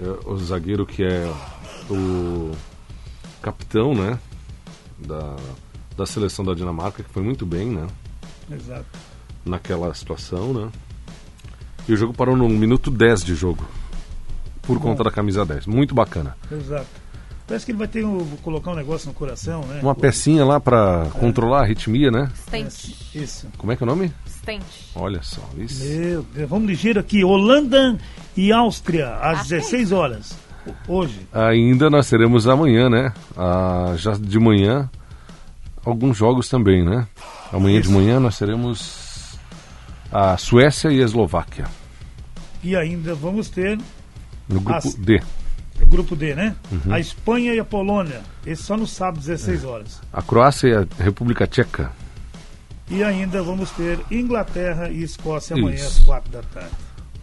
é, 0.00 0.28
o 0.28 0.36
zagueiro 0.38 0.84
que 0.86 1.02
é 1.04 1.30
o 1.90 2.50
capitão, 3.40 3.94
né? 3.94 4.18
Da, 4.98 5.34
da 5.96 6.06
seleção 6.06 6.44
da 6.44 6.54
Dinamarca, 6.54 7.02
que 7.02 7.10
foi 7.10 7.22
muito 7.22 7.44
bem, 7.44 7.66
né? 7.70 7.86
Exato. 8.50 8.86
Naquela 9.44 9.92
situação, 9.94 10.52
né? 10.52 10.68
E 11.88 11.92
o 11.92 11.96
jogo 11.96 12.12
parou 12.12 12.36
no 12.36 12.48
minuto 12.48 12.90
10 12.90 13.24
de 13.24 13.34
jogo. 13.34 13.64
Por 14.62 14.78
conta 14.78 15.02
da 15.02 15.10
camisa 15.10 15.44
10. 15.44 15.66
Muito 15.66 15.94
bacana. 15.94 16.36
Exato. 16.50 16.86
Parece 17.46 17.66
que 17.66 17.72
ele 17.72 17.78
vai 17.78 17.88
ter 17.88 18.04
um, 18.04 18.18
vou 18.18 18.38
colocar 18.38 18.70
um 18.70 18.74
negócio 18.76 19.08
no 19.08 19.14
coração, 19.14 19.62
né? 19.66 19.80
Uma 19.82 19.94
pecinha 19.94 20.44
lá 20.44 20.60
pra 20.60 21.08
controlar 21.18 21.58
a 21.58 21.62
arritmia, 21.62 22.10
né? 22.10 22.30
Stent. 22.36 22.94
Isso. 23.14 23.48
Como 23.58 23.72
é 23.72 23.76
que 23.76 23.82
é 23.82 23.86
o 23.86 23.88
nome? 23.88 24.12
Stent. 24.26 24.62
Olha 24.94 25.20
só. 25.22 25.42
Isso. 25.58 25.84
Meu 25.84 26.22
Deus, 26.32 26.48
vamos 26.48 26.68
ligeiro 26.68 27.00
aqui. 27.00 27.24
Holanda 27.24 27.98
e 28.36 28.52
Áustria, 28.52 29.16
às 29.16 29.40
Ah, 29.40 29.42
16 29.42 29.90
horas. 29.92 30.36
Hoje. 30.86 31.26
Ainda 31.32 31.90
nós 31.90 32.08
teremos 32.08 32.46
amanhã, 32.46 32.88
né? 32.88 33.12
Ah, 33.36 33.94
já 33.96 34.12
de 34.12 34.38
manhã, 34.38 34.88
alguns 35.84 36.16
jogos 36.16 36.48
também, 36.48 36.84
né? 36.84 37.06
Amanhã 37.52 37.80
de 37.80 37.88
Isso. 37.88 37.94
manhã 37.96 38.20
nós 38.20 38.38
teremos 38.38 39.01
a 40.12 40.36
Suécia 40.36 40.90
e 40.90 41.00
a 41.00 41.04
Eslováquia. 41.04 41.64
E 42.62 42.76
ainda 42.76 43.14
vamos 43.14 43.48
ter 43.48 43.78
No 44.48 44.60
grupo 44.60 44.86
As- 44.88 44.94
D. 44.94 45.20
o 45.80 45.86
grupo 45.86 46.14
D, 46.14 46.34
né? 46.34 46.54
Uhum. 46.70 46.92
A 46.92 47.00
Espanha 47.00 47.54
e 47.54 47.58
a 47.58 47.64
Polônia. 47.64 48.20
Esse 48.46 48.62
só 48.62 48.76
no 48.76 48.86
sábado, 48.86 49.20
16 49.20 49.64
horas. 49.64 50.00
A 50.12 50.22
Croácia 50.22 50.68
e 50.68 50.74
a 50.74 50.86
República 51.02 51.46
Tcheca. 51.46 51.90
E 52.90 53.02
ainda 53.02 53.42
vamos 53.42 53.70
ter 53.70 53.98
Inglaterra 54.10 54.90
e 54.90 55.02
Escócia 55.02 55.56
amanhã 55.56 55.76
Isso. 55.76 56.00
às 56.00 56.04
4 56.04 56.30
da 56.30 56.42
tarde. 56.42 56.70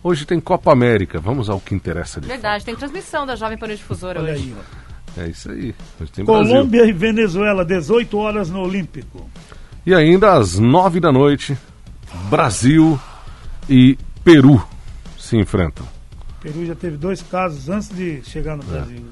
Hoje 0.01 0.25
tem 0.25 0.39
Copa 0.39 0.71
América. 0.71 1.19
Vamos 1.19 1.49
ao 1.49 1.59
que 1.59 1.75
interessa 1.75 2.19
de 2.19 2.27
Verdade, 2.27 2.63
tem 2.65 2.75
transmissão 2.75 3.25
da 3.25 3.35
Jovem 3.35 3.57
Pan 3.57 3.67
Difusora 3.67 4.19
Olha 4.21 4.33
hoje. 4.33 4.43
aí, 4.43 4.55
ó. 4.57 4.61
fato. 4.63 5.19
É 5.19 5.27
isso 5.29 5.51
aí. 5.51 5.75
Hoje 5.99 6.11
tem 6.11 6.23
Brasil. 6.25 6.53
Colômbia 6.53 6.85
e 6.85 6.91
Venezuela, 6.93 7.65
18 7.65 8.17
horas 8.17 8.49
no 8.49 8.61
Olímpico. 8.61 9.29
E 9.85 9.93
ainda 9.93 10.33
às 10.33 10.57
nove 10.57 10.99
da 10.99 11.11
noite, 11.11 11.57
Brasil 12.29 12.99
e 13.69 13.97
Peru 14.23 14.65
se 15.17 15.37
enfrentam. 15.37 15.85
O 16.37 16.41
Peru 16.41 16.65
já 16.65 16.75
teve 16.75 16.97
dois 16.97 17.21
casos 17.21 17.69
antes 17.69 17.89
de 17.89 18.21
chegar 18.23 18.55
no 18.55 18.63
Brasil. 18.63 19.05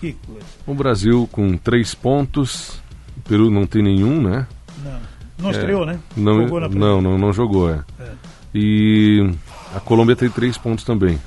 Que 0.00 0.12
coisa. 0.26 0.46
O 0.66 0.74
Brasil 0.74 1.28
com 1.32 1.56
três 1.56 1.94
pontos. 1.94 2.80
O 3.16 3.20
Peru 3.28 3.50
não 3.50 3.66
tem 3.66 3.82
nenhum, 3.82 4.20
né? 4.22 4.46
Não, 4.84 5.00
não 5.38 5.50
estreou, 5.50 5.86
né? 5.86 5.98
Não, 6.16 6.42
Jogou 6.42 6.60
na 6.60 6.68
primeira. 6.68 6.94
não, 6.94 7.02
não, 7.02 7.18
não 7.18 7.32
jogou, 7.32 7.70
é. 7.70 7.82
É. 7.98 8.12
E 8.54 9.34
a 9.74 9.80
Colômbia 9.80 10.14
tem 10.14 10.28
três 10.30 10.56
pontos 10.58 10.84
também. 10.84 11.18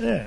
É. 0.00 0.26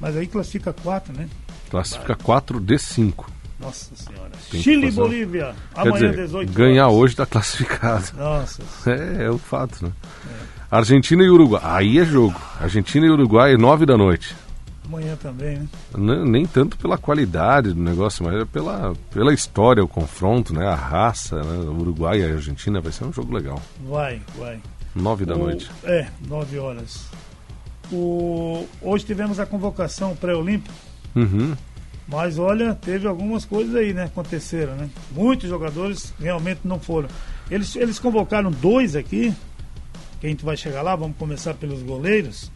Mas 0.00 0.16
aí 0.16 0.26
classifica 0.26 0.72
quatro, 0.72 1.12
né? 1.12 1.28
Classifica 1.70 2.16
4 2.16 2.60
de 2.60 2.78
5. 2.78 3.30
Nossa 3.60 3.90
senhora. 3.96 4.30
Tem 4.50 4.60
Chile 4.62 4.88
e 4.88 4.90
Bolívia. 4.92 5.54
Amanhã, 5.74 6.10
dizer, 6.10 6.26
18 6.26 6.52
ganhar 6.52 6.86
horas. 6.86 6.98
hoje 6.98 7.12
está 7.14 7.26
classificado. 7.26 8.04
Nossa. 8.16 8.62
É, 8.90 9.24
é 9.24 9.30
o 9.30 9.38
fato, 9.38 9.84
né? 9.84 9.92
Argentina 10.70 11.22
e 11.24 11.30
Uruguai. 11.30 11.60
Aí 11.64 11.98
é 11.98 12.04
jogo. 12.04 12.38
Argentina 12.60 13.06
e 13.06 13.10
Uruguai, 13.10 13.56
9 13.56 13.84
da 13.86 13.96
noite. 13.96 14.36
Amanhã 14.86 15.16
também, 15.16 15.68
né? 15.96 16.24
Nem 16.24 16.46
tanto 16.46 16.76
pela 16.78 16.96
qualidade 16.96 17.72
do 17.74 17.82
negócio, 17.82 18.24
mas 18.24 18.40
é 18.40 18.44
pela, 18.46 18.94
pela 19.10 19.34
história, 19.34 19.82
o 19.84 19.88
confronto, 19.88 20.54
né? 20.54 20.66
A 20.66 20.74
raça, 20.74 21.36
né? 21.42 21.58
O 21.68 21.80
Uruguai 21.80 22.20
e 22.20 22.24
a 22.24 22.34
Argentina 22.34 22.80
vai 22.80 22.92
ser 22.92 23.04
um 23.04 23.12
jogo 23.12 23.34
legal. 23.34 23.60
Vai, 23.86 24.20
vai. 24.38 24.60
9 24.94 25.26
da 25.26 25.34
O- 25.34 25.38
noite. 25.38 25.70
É, 25.84 26.06
9 26.26 26.58
horas. 26.58 27.06
O... 27.92 28.66
Hoje 28.80 29.04
tivemos 29.04 29.38
a 29.40 29.46
convocação 29.46 30.14
pré-olímpica, 30.16 30.72
Uhum. 31.16 31.54
Mas 32.08 32.38
olha, 32.38 32.74
teve 32.74 33.06
algumas 33.06 33.44
coisas 33.44 33.74
aí, 33.74 33.92
né? 33.92 34.04
Aconteceram, 34.04 34.74
né? 34.74 34.88
Muitos 35.12 35.48
jogadores 35.48 36.12
realmente 36.20 36.60
não 36.64 36.78
foram. 36.80 37.08
Eles, 37.50 37.74
eles 37.76 37.98
convocaram 37.98 38.50
dois 38.50 38.96
aqui, 38.96 39.34
que 40.20 40.26
a 40.26 40.30
gente 40.30 40.44
vai 40.44 40.56
chegar 40.56 40.82
lá, 40.82 40.96
vamos 40.96 41.16
começar 41.16 41.54
pelos 41.54 41.82
goleiros. 41.82 42.50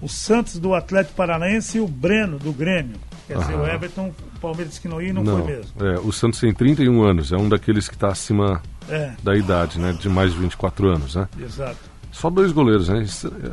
O 0.00 0.08
Santos 0.08 0.58
do 0.58 0.74
Atlético 0.74 1.14
Paranaense 1.16 1.78
e 1.78 1.80
o 1.80 1.88
Breno 1.88 2.38
do 2.38 2.52
Grêmio. 2.52 2.96
Quer 3.26 3.38
dizer, 3.38 3.54
Aham. 3.54 3.62
o 3.62 3.66
Everton, 3.66 4.12
o 4.36 4.40
Palmeiras 4.40 4.78
que 4.78 4.86
não 4.86 5.00
ia 5.02 5.08
e 5.08 5.12
não, 5.12 5.24
foi 5.24 5.42
mesmo. 5.42 5.72
É, 5.84 5.98
o 5.98 6.12
Santos 6.12 6.38
tem 6.38 6.52
31 6.54 7.02
anos, 7.02 7.32
é 7.32 7.36
um 7.36 7.48
daqueles 7.48 7.88
que 7.88 7.94
está 7.94 8.08
acima 8.08 8.62
É, 8.88 9.12
da 9.22 9.34
idade, 9.34 9.80
né? 9.80 9.92
De 9.92 10.08
mais 10.08 10.32
de 10.32 10.38
24 10.38 10.88
anos, 10.90 11.14
né? 11.16 11.26
exato. 11.42 11.78
Só 12.12 12.30
dois 12.30 12.52
goleiros, 12.52 12.88
né? 12.88 13.04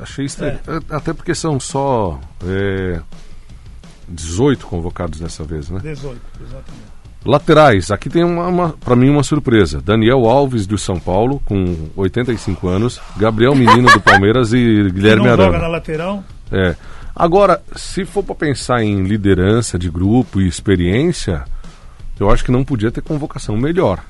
Achei 0.02 0.26
estranho. 0.26 0.60
É, 0.67 0.96
Até 0.96 1.12
porque 1.13 1.34
são 1.36 1.60
só 1.60 2.19
é, 2.46 3.02
18 4.08 4.66
convocados 4.66 5.20
dessa 5.20 5.44
vez, 5.44 5.70
né? 5.70 5.80
18, 5.82 6.20
exatamente. 6.42 6.94
Laterais, 7.26 7.89
aqui 7.89 8.10
tem 8.10 8.24
uma, 8.24 8.48
uma 8.48 8.70
para 8.70 8.96
mim 8.96 9.10
uma 9.10 9.24
surpresa. 9.24 9.82
Daniel 9.82 10.26
Alves 10.26 10.68
do 10.68 10.78
São 10.78 11.00
Paulo, 11.00 11.42
com 11.46 11.89
85 11.96 12.68
anos, 12.68 13.00
Gabriel 13.16 13.56
Menino 13.56 13.89
do 13.92 14.02
Palmeiras 14.02 14.52
e 14.52 14.58
Guilherme 14.92 15.24
não 15.26 15.32
Arana. 15.32 15.46
joga 15.46 15.60
na 15.60 15.68
lateral. 15.68 16.24
É. 16.52 16.76
Agora, 17.16 17.62
se 17.76 18.04
for 18.04 18.24
para 18.24 18.36
pensar 18.36 18.84
em 18.84 19.04
liderança 19.04 19.80
de 19.80 19.89
grupo 19.89 20.42
e 20.42 20.48
experiência, 20.48 21.46
eu 22.20 22.30
acho 22.30 22.44
que 22.44 22.52
não 22.52 22.63
podia 22.63 22.92
ter 22.92 23.02
convocação 23.02 23.56
melhor. 23.56 24.04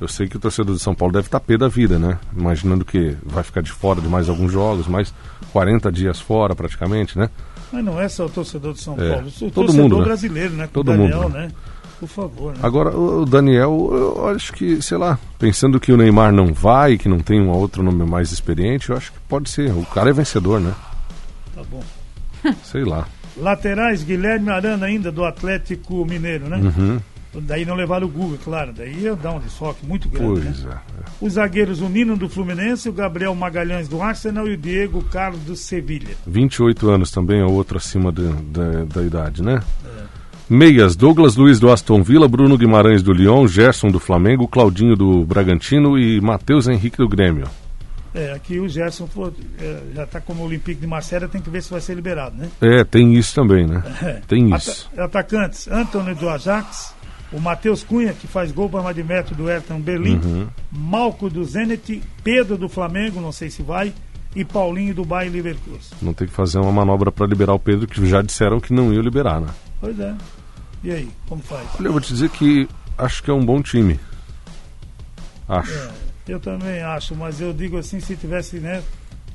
Eu 0.00 0.08
sei 0.08 0.28
que 0.28 0.36
o 0.36 0.40
torcedor 0.40 0.74
de 0.74 0.80
São 0.80 0.94
Paulo 0.94 1.12
deve 1.12 1.26
estar 1.26 1.40
pé 1.40 1.56
da 1.56 1.68
vida, 1.68 1.98
né? 1.98 2.18
Imaginando 2.36 2.84
que 2.84 3.16
vai 3.24 3.42
ficar 3.42 3.62
de 3.62 3.72
fora 3.72 4.00
de 4.00 4.08
mais 4.08 4.28
alguns 4.28 4.52
jogos, 4.52 4.86
mais 4.86 5.12
40 5.52 5.90
dias 5.90 6.20
fora 6.20 6.54
praticamente, 6.54 7.18
né? 7.18 7.28
Mas 7.72 7.84
não 7.84 8.00
é 8.00 8.08
só 8.08 8.26
o 8.26 8.28
torcedor 8.28 8.72
de 8.74 8.80
São 8.80 8.94
É, 8.94 9.10
Paulo, 9.10 9.28
o 9.28 9.30
todo 9.30 9.52
torcedor 9.52 9.82
mundo, 9.82 9.98
né? 9.98 10.04
brasileiro, 10.04 10.54
né? 10.54 10.66
Com 10.66 10.72
Todo 10.72 10.88
o 10.92 10.96
Daniel, 10.96 11.22
mundo, 11.22 11.32
né? 11.34 11.48
Por 11.98 12.08
favor, 12.08 12.52
né? 12.52 12.58
Agora, 12.62 12.96
o 12.96 13.24
Daniel, 13.24 13.88
eu 13.90 14.28
acho 14.28 14.52
que, 14.52 14.82
sei 14.82 14.98
lá, 14.98 15.18
pensando 15.38 15.80
que 15.80 15.90
o 15.92 15.96
Neymar 15.96 16.30
não 16.32 16.52
vai, 16.52 16.98
que 16.98 17.08
não 17.08 17.18
tem 17.18 17.40
um 17.40 17.48
outro 17.48 17.82
nome 17.82 18.04
mais 18.04 18.32
experiente, 18.32 18.90
eu 18.90 18.96
acho 18.96 19.12
que 19.12 19.18
pode 19.28 19.48
ser. 19.48 19.70
O 19.72 19.84
cara 19.86 20.10
é 20.10 20.12
vencedor, 20.12 20.60
né? 20.60 20.74
Tá 21.54 21.62
bom. 21.70 21.82
Sei 22.62 22.84
lá. 22.84 23.08
Laterais, 23.36 24.02
Guilherme 24.02 24.50
Arana 24.50 24.86
ainda, 24.86 25.10
do 25.10 25.24
Atlético 25.24 26.04
Mineiro, 26.04 26.48
né? 26.48 26.56
Uhum. 26.58 27.00
Daí 27.40 27.64
não 27.64 27.74
levaram 27.74 28.06
o 28.06 28.10
Google, 28.10 28.38
claro. 28.42 28.72
Daí 28.72 28.94
ia 29.00 29.14
dar 29.16 29.32
um 29.32 29.38
desfoque 29.40 29.84
muito 29.86 30.08
grande, 30.08 30.40
né? 30.40 30.54
Pois 30.62 30.66
é. 30.66 30.76
Os 31.20 31.32
zagueiros, 31.34 31.80
o 31.80 31.88
Nino 31.88 32.16
do 32.16 32.28
Fluminense, 32.28 32.88
o 32.88 32.92
Gabriel 32.92 33.34
Magalhães 33.34 33.88
do 33.88 34.00
Arsenal 34.02 34.46
e 34.48 34.54
o 34.54 34.56
Diego 34.56 35.02
Carlos 35.04 35.40
do 35.40 35.54
Sevilha. 35.56 36.16
28 36.26 36.88
anos 36.90 37.10
também 37.10 37.40
é 37.40 37.44
outro 37.44 37.76
acima 37.78 38.10
de- 38.12 38.28
da- 38.28 38.84
da 38.84 39.02
idade, 39.02 39.42
né? 39.42 39.60
Meias, 40.48 40.94
Douglas 40.94 41.34
Luiz 41.34 41.58
do 41.58 41.70
Aston 41.72 42.02
Villa, 42.04 42.28
Bruno 42.28 42.56
Guimarães 42.56 43.02
do 43.02 43.12
Lyon, 43.12 43.48
Gerson 43.48 43.88
do 43.88 43.98
Flamengo, 43.98 44.46
Claudinho 44.46 44.94
do 44.94 45.24
Bragantino 45.24 45.98
e 45.98 46.20
Matheus 46.20 46.68
Henrique 46.68 46.98
do 46.98 47.08
Grêmio. 47.08 47.48
É, 48.14 48.32
aqui 48.32 48.58
o 48.60 48.68
Gerson 48.68 49.06
for- 49.08 49.32
é, 49.60 49.78
já 49.94 50.04
está 50.04 50.20
como 50.20 50.42
Olympique 50.44 50.80
de 50.80 50.86
Marseille, 50.86 51.28
tem 51.28 51.40
que 51.40 51.50
ver 51.50 51.62
se 51.62 51.70
vai 51.70 51.80
ser 51.82 51.94
liberado, 51.94 52.34
né? 52.36 52.48
É, 52.62 52.82
tem 52.84 53.12
isso 53.14 53.34
também, 53.34 53.66
né? 53.66 53.82
É. 54.02 54.20
Tem 54.26 54.54
isso. 54.54 54.88
atacantes, 54.96 55.68
Antônio 55.68 56.14
do 56.14 56.28
Ajax, 56.28 56.94
o 57.32 57.40
Matheus 57.40 57.82
Cunha, 57.82 58.12
que 58.12 58.26
faz 58.26 58.52
gol 58.52 58.68
para 58.68 58.92
de 58.92 59.02
metro 59.02 59.34
do 59.34 59.50
Everton 59.50 59.80
Berlim, 59.80 60.20
Uhum. 60.24 60.48
Malco 60.70 61.28
do 61.28 61.44
Zenit, 61.44 62.02
Pedro 62.22 62.56
do 62.56 62.68
Flamengo, 62.68 63.20
não 63.20 63.32
sei 63.32 63.50
se 63.50 63.62
vai, 63.62 63.92
e 64.34 64.44
Paulinho 64.44 64.94
do 64.94 65.04
Bayern 65.04 65.34
Leverkusen. 65.34 65.96
Não 66.02 66.12
tem 66.12 66.26
que 66.26 66.32
fazer 66.32 66.58
uma 66.58 66.70
manobra 66.70 67.10
para 67.10 67.26
liberar 67.26 67.54
o 67.54 67.58
Pedro, 67.58 67.86
que 67.86 68.04
já 68.06 68.22
disseram 68.22 68.60
que 68.60 68.72
não 68.72 68.92
iam 68.92 69.02
liberar, 69.02 69.40
né? 69.40 69.48
Pois 69.80 69.98
é. 69.98 70.14
E 70.84 70.90
aí, 70.90 71.08
como 71.28 71.42
faz? 71.42 71.66
Olha, 71.78 71.88
eu 71.88 71.92
vou 71.92 72.00
te 72.00 72.12
dizer 72.12 72.28
que 72.30 72.68
acho 72.98 73.22
que 73.22 73.30
é 73.30 73.34
um 73.34 73.44
bom 73.44 73.60
time. 73.62 73.98
Acho. 75.48 75.72
É, 75.72 75.90
eu 76.28 76.38
também 76.40 76.82
acho, 76.82 77.14
mas 77.14 77.40
eu 77.40 77.52
digo 77.52 77.78
assim, 77.78 77.98
se 78.00 78.14
tivesse, 78.16 78.58
né, 78.58 78.82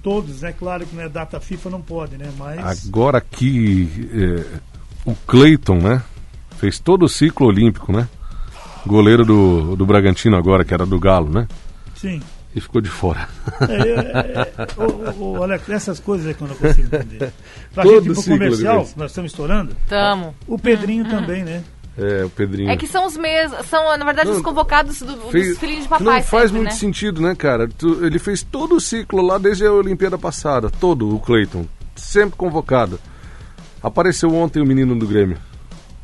todos, 0.04 0.42
né, 0.42 0.54
claro 0.54 0.86
que 0.86 0.96
não 0.96 1.04
é 1.04 1.10
data 1.10 1.40
FIFA, 1.40 1.70
não 1.70 1.82
pode, 1.82 2.18
né, 2.18 2.32
mas... 2.38 2.88
Agora 2.88 3.20
que 3.22 3.90
é, 4.14 4.60
o 5.06 5.16
Cleiton, 5.28 5.78
né? 5.78 6.04
Fez 6.62 6.78
todo 6.80 7.04
o 7.06 7.10
ciclo 7.10 7.48
olímpico, 7.48 7.92
né? 7.92 8.08
Goleiro 8.86 9.26
do, 9.26 9.76
do 9.76 9.84
Bragantino 9.84 10.38
agora, 10.38 10.64
que 10.64 10.72
era 10.74 10.86
do 10.86 11.00
Galo, 11.00 11.28
né? 11.28 11.48
Sim. 11.96 12.22
E 12.56 12.62
ficou 12.62 12.80
de 12.82 12.88
fora. 12.90 13.28
É, 13.68 13.74
é, 13.74 14.52
é, 14.58 15.18
ô, 15.20 15.38
ô, 15.40 15.44
Alex, 15.44 15.68
essas 15.70 16.00
coisas 16.00 16.28
é 16.28 16.34
que 16.36 16.42
eu 16.44 16.48
não 16.48 16.56
consigo 16.56 16.96
entender. 16.96 17.34
Pra 17.74 17.82
Todo 17.84 17.96
gente 18.04 18.12
ir 18.12 18.14
pro 18.14 18.24
comercial, 18.34 18.88
nós 18.96 19.10
estamos 19.10 19.32
estourando, 19.32 19.76
Tamo. 19.90 20.36
o 20.48 20.60
Pedrinho 20.60 21.04
também, 21.10 21.44
né? 21.44 21.64
É, 21.98 22.24
o 22.26 22.30
Pedrinho. 22.30 22.70
É 22.70 22.78
que 22.78 22.86
são 22.88 23.08
os 23.08 23.18
mesmos, 23.18 23.66
são 23.66 23.98
na 23.98 24.06
verdade 24.06 24.30
Não, 24.30 24.36
os 24.38 24.42
convocados 24.44 25.02
do, 25.02 25.18
Fez- 25.32 25.50
dos 25.50 25.58
filhinhos 25.58 25.84
de 25.84 25.90
papai. 25.90 26.06
não 26.06 26.24
faz 26.24 26.44
sempre, 26.44 26.58
muito 26.58 26.70
né? 26.70 26.76
sentido, 26.76 27.22
né, 27.22 27.34
cara? 27.34 27.68
Tu- 27.68 28.06
ele 28.06 28.20
fez 28.20 28.44
todo 28.44 28.76
o 28.76 28.80
ciclo 28.80 29.22
lá 29.26 29.38
desde 29.40 29.66
a 29.66 29.72
Olimpíada 29.72 30.18
passada. 30.18 30.70
Todo 30.70 31.16
o 31.16 31.20
Cleiton. 31.20 31.66
Sempre 31.96 32.36
convocado. 32.38 33.00
Apareceu 33.82 34.32
ontem 34.36 34.62
o 34.62 34.66
menino 34.66 34.96
do 34.98 35.08
Grêmio. 35.08 35.38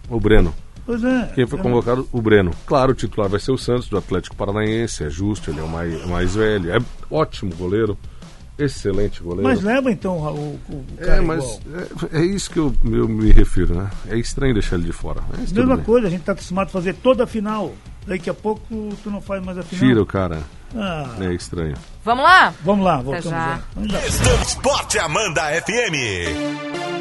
O 0.09 0.19
Breno. 0.19 0.53
Pois 0.85 1.03
é. 1.03 1.31
Quem 1.35 1.45
foi 1.45 1.59
Eu- 1.59 1.63
convocado? 1.63 2.07
O 2.13 2.21
Breno. 2.21 2.51
Claro, 2.65 2.91
o 2.91 2.95
titular 2.95 3.29
vai 3.29 3.39
ser 3.41 3.51
o 3.51 3.57
Santos, 3.57 3.89
do 3.89 3.97
Atlético 3.97 4.35
Paranaense. 4.35 5.03
É 5.03 5.09
justo, 5.09 5.51
ele 5.51 5.59
é 5.59 5.63
o 5.63 5.67
mais, 5.67 6.05
mais 6.07 6.35
velho. 6.35 6.71
É 6.73 6.79
ótimo 7.11 7.53
goleiro. 7.55 7.97
Excelente 8.57 9.21
goleiro. 9.21 9.43
Mas 9.43 9.61
leva 9.61 9.91
então 9.91 10.17
o, 10.17 10.59
o, 10.69 10.85
é, 10.97 11.05
cara 11.05 11.21
mas 11.21 11.43
igual. 11.43 11.85
é, 12.11 12.17
é 12.19 12.25
isso 12.25 12.49
que 12.49 12.57
eu, 12.57 12.73
eu 12.85 13.07
me 13.07 13.31
refiro, 13.31 13.75
né? 13.75 13.87
É 14.09 14.17
estranho 14.17 14.53
deixar 14.53 14.77
ele 14.77 14.85
de 14.85 14.91
fora. 14.93 15.21
Mas 15.29 15.49
tudo 15.51 15.67
Mesma 15.67 15.77
coisa, 15.83 16.07
a 16.07 16.09
gente 16.09 16.23
tá 16.23 16.31
acostumado 16.31 16.67
a 16.67 16.71
fazer 16.71 16.93
toda 16.95 17.25
a 17.25 17.27
final. 17.27 17.71
Daqui 18.07 18.29
a 18.29 18.33
pouco 18.33 18.61
tu 19.03 19.11
não 19.11 19.21
faz 19.21 19.43
mais 19.45 19.57
a 19.59 19.63
final. 19.63 19.85
Tira 19.87 20.01
o 20.01 20.05
cara. 20.07 20.39
Ah, 20.75 21.17
É 21.19 21.33
estranho. 21.33 21.75
Vamos 22.03 22.23
lá? 22.23 22.51
Vamos 22.63 22.83
lá, 22.85 22.95
voltamos 22.97 23.29
já. 23.29 23.37
lá. 23.37 23.61
Vamos 23.75 23.93
lá. 23.93 23.99
Esporte 24.41 24.97
Amanda 24.97 25.41
FM. 25.61 26.97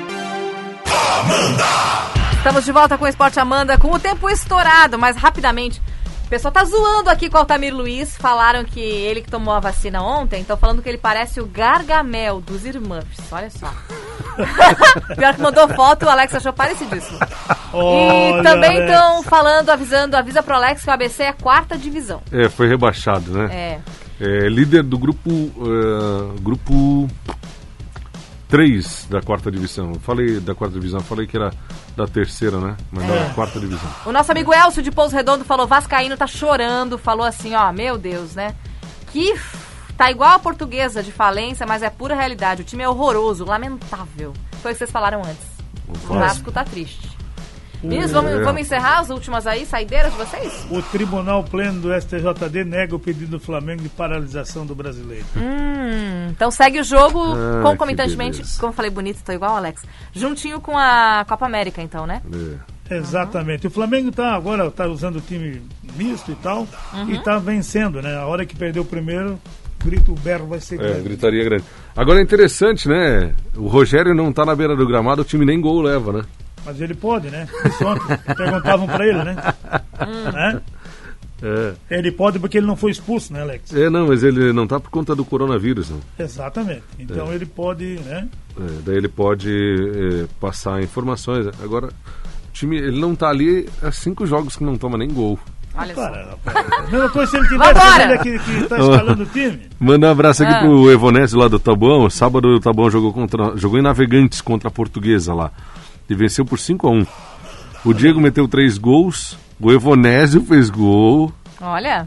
Estamos 2.46 2.64
de 2.64 2.70
volta 2.70 2.96
com 2.96 3.04
o 3.04 3.08
Esporte 3.08 3.40
Amanda, 3.40 3.76
com 3.76 3.90
o 3.90 3.98
tempo 3.98 4.30
estourado, 4.30 4.96
mas 4.96 5.16
rapidamente. 5.16 5.82
O 6.24 6.28
pessoal 6.28 6.52
tá 6.52 6.64
zoando 6.64 7.10
aqui 7.10 7.28
com 7.28 7.36
o 7.36 7.40
Altamir 7.40 7.74
Luiz. 7.74 8.16
Falaram 8.16 8.62
que 8.62 8.78
ele 8.78 9.20
que 9.20 9.28
tomou 9.28 9.52
a 9.52 9.58
vacina 9.58 10.00
ontem, 10.00 10.42
estão 10.42 10.56
falando 10.56 10.80
que 10.80 10.88
ele 10.88 10.96
parece 10.96 11.40
o 11.40 11.46
Gargamel 11.46 12.40
dos 12.40 12.64
Irmãs. 12.64 13.04
Olha 13.32 13.50
só. 13.50 13.68
Pior 15.18 15.34
que 15.34 15.42
mandou 15.42 15.66
foto, 15.70 16.06
o 16.06 16.08
Alex 16.08 16.36
achou 16.36 16.52
parecidíssimo. 16.52 17.18
e 17.18 17.76
Olha, 17.76 18.42
também 18.44 18.76
Alex. 18.76 18.92
estão 18.92 19.22
falando, 19.24 19.70
avisando, 19.70 20.16
avisa 20.16 20.40
pro 20.40 20.54
Alex 20.54 20.84
que 20.84 20.88
o 20.88 20.92
ABC 20.92 21.24
é 21.24 21.28
a 21.30 21.32
quarta 21.32 21.76
divisão. 21.76 22.22
É, 22.30 22.48
foi 22.48 22.68
rebaixado, 22.68 23.32
né? 23.32 23.48
É. 23.52 23.80
É, 24.18 24.48
líder 24.48 24.84
do 24.84 24.96
grupo 24.96 25.30
eh, 25.30 26.40
grupo 26.40 27.06
3 28.48 29.06
da 29.10 29.20
quarta 29.20 29.50
divisão. 29.50 29.94
Falei 29.94 30.40
da 30.40 30.54
quarta 30.54 30.74
divisão, 30.74 31.00
falei 31.00 31.26
que 31.26 31.36
era 31.36 31.52
da 31.96 32.06
terceira, 32.06 32.58
né? 32.58 32.76
Mas 32.90 33.06
da 33.06 33.34
quarta 33.34 33.58
divisão. 33.58 33.90
O 34.04 34.12
nosso 34.12 34.30
amigo 34.30 34.52
Elcio 34.54 34.82
de 34.82 34.90
Pouso 34.90 35.14
Redondo 35.14 35.44
falou: 35.44 35.66
Vascaíno 35.66 36.16
tá 36.16 36.26
chorando. 36.26 36.96
Falou 36.96 37.26
assim: 37.26 37.54
ó, 37.54 37.72
meu 37.72 37.98
Deus, 37.98 38.34
né? 38.34 38.54
Que 39.12 39.34
tá 39.96 40.10
igual 40.10 40.34
a 40.34 40.38
portuguesa 40.38 41.02
de 41.02 41.10
falência, 41.10 41.66
mas 41.66 41.82
é 41.82 41.90
pura 41.90 42.14
realidade. 42.14 42.62
O 42.62 42.64
time 42.64 42.82
é 42.82 42.88
horroroso, 42.88 43.44
lamentável. 43.44 44.32
Foi 44.62 44.72
o 44.72 44.74
que 44.74 44.78
vocês 44.78 44.90
falaram 44.90 45.20
antes. 45.20 45.56
O 45.88 46.14
Vasco 46.14 46.52
tá 46.52 46.64
triste. 46.64 47.15
Vamos, 47.82 48.30
É. 48.30 48.42
vamos 48.42 48.60
encerrar 48.60 48.98
as 49.00 49.10
últimas 49.10 49.46
aí, 49.46 49.64
saideiras 49.66 50.12
de 50.12 50.18
vocês? 50.18 50.66
O 50.70 50.80
Tribunal 50.82 51.44
Pleno 51.44 51.80
do 51.80 51.92
STJD 52.00 52.64
nega 52.64 52.94
o 52.96 52.98
pedido 52.98 53.32
do 53.32 53.40
Flamengo 53.40 53.82
de 53.82 53.88
paralisação 53.88 54.64
do 54.66 54.74
brasileiro. 54.74 55.24
Hum, 55.36 56.28
então 56.30 56.50
segue 56.50 56.80
o 56.80 56.84
jogo 56.84 57.20
Ah, 57.34 57.62
concomitantemente, 57.62 58.42
como 58.58 58.70
eu 58.70 58.74
falei 58.76 58.90
bonito, 58.90 59.22
tô 59.24 59.32
igual, 59.32 59.56
Alex. 59.56 59.82
Juntinho 60.14 60.60
com 60.60 60.76
a 60.76 61.24
Copa 61.28 61.46
América, 61.46 61.80
então, 61.82 62.06
né? 62.06 62.22
É. 62.90 62.96
Exatamente. 62.96 63.66
O 63.66 63.70
Flamengo 63.70 64.12
tá 64.12 64.34
agora 64.34 64.70
tá 64.70 64.86
usando 64.86 65.16
o 65.16 65.20
time 65.20 65.60
misto 65.96 66.30
e 66.30 66.34
tal 66.36 66.66
e 67.08 67.18
tá 67.18 67.36
vencendo, 67.38 68.00
né? 68.00 68.16
A 68.16 68.26
hora 68.26 68.46
que 68.46 68.54
perdeu 68.56 68.82
o 68.82 68.86
primeiro, 68.86 69.38
grito 69.84 70.12
o 70.12 70.14
berro 70.14 70.46
vai 70.46 70.60
ser 70.60 70.76
É, 70.76 70.78
grande. 70.78 71.02
gritaria 71.02 71.44
grande. 71.44 71.64
Agora 71.96 72.20
é 72.20 72.22
interessante, 72.22 72.88
né? 72.88 73.34
O 73.56 73.66
Rogério 73.66 74.14
não 74.14 74.32
tá 74.32 74.44
na 74.44 74.54
beira 74.54 74.76
do 74.76 74.86
gramado, 74.86 75.22
o 75.22 75.24
time 75.24 75.44
nem 75.44 75.60
gol 75.60 75.82
leva, 75.82 76.12
né? 76.12 76.22
Mas 76.66 76.80
ele 76.80 76.94
pode, 76.94 77.30
né? 77.30 77.46
Isso 77.64 77.86
ontem 77.86 78.18
perguntavam 78.34 78.86
pra 78.86 79.06
ele, 79.06 79.22
né? 79.24 79.36
Né? 80.32 80.60
É. 81.42 81.74
Ele 81.98 82.10
pode 82.10 82.38
porque 82.38 82.58
ele 82.58 82.66
não 82.66 82.76
foi 82.76 82.90
expulso, 82.90 83.32
né, 83.32 83.42
Alex? 83.42 83.72
É, 83.72 83.88
não, 83.90 84.08
mas 84.08 84.22
ele 84.24 84.52
não 84.52 84.66
tá 84.66 84.80
por 84.80 84.90
conta 84.90 85.14
do 85.14 85.24
coronavírus, 85.24 85.90
não. 85.90 86.00
Exatamente. 86.18 86.82
Então 86.98 87.32
ele 87.32 87.44
pode, 87.46 88.00
né? 88.04 88.26
É, 88.58 88.62
daí 88.84 88.96
ele 88.96 89.08
pode 89.08 89.50
é, 89.50 90.26
passar 90.40 90.82
informações. 90.82 91.46
Agora, 91.62 91.88
o 91.88 92.52
time, 92.52 92.78
ele 92.78 92.98
não 92.98 93.14
tá 93.14 93.28
ali 93.28 93.68
há 93.82 93.92
cinco 93.92 94.26
jogos 94.26 94.56
que 94.56 94.64
não 94.64 94.76
toma 94.76 94.96
nem 94.98 95.08
gol. 95.12 95.38
Olha 95.78 95.94
só. 95.94 96.08
Para, 96.08 96.24
rapaz. 96.30 96.90
Mesma 96.90 97.08
coisa 97.10 97.30
se 97.30 97.36
ele 97.36 97.48
tivesse 97.48 98.02
ele 98.02 98.18
que, 98.18 98.38
que 98.38 98.64
tá 98.66 98.78
escalando 98.78 99.22
o 99.22 99.26
time. 99.26 99.60
Manda 99.78 100.06
um 100.06 100.10
abraço 100.10 100.42
aqui 100.42 100.54
Ah. 100.54 100.60
pro 100.60 100.90
Evonésio 100.90 101.38
lá 101.38 101.48
do 101.48 101.58
Tabuão. 101.58 102.08
Sábado 102.08 102.48
o 102.48 102.60
Tabuão 102.60 102.90
jogou, 102.90 103.12
contra, 103.12 103.54
jogou 103.58 103.78
em 103.78 103.82
Navegantes 103.82 104.40
contra 104.40 104.68
a 104.68 104.72
Portuguesa 104.72 105.34
lá. 105.34 105.52
E 106.08 106.14
venceu 106.14 106.44
por 106.44 106.58
5 106.58 106.86
a 106.86 106.90
1 106.90 107.06
O 107.84 107.92
Diego 107.92 108.20
meteu 108.20 108.46
três 108.48 108.78
gols. 108.78 109.36
O 109.60 109.72
Evonésio 109.72 110.42
fez 110.42 110.68
gol. 110.70 111.32
Olha, 111.60 112.06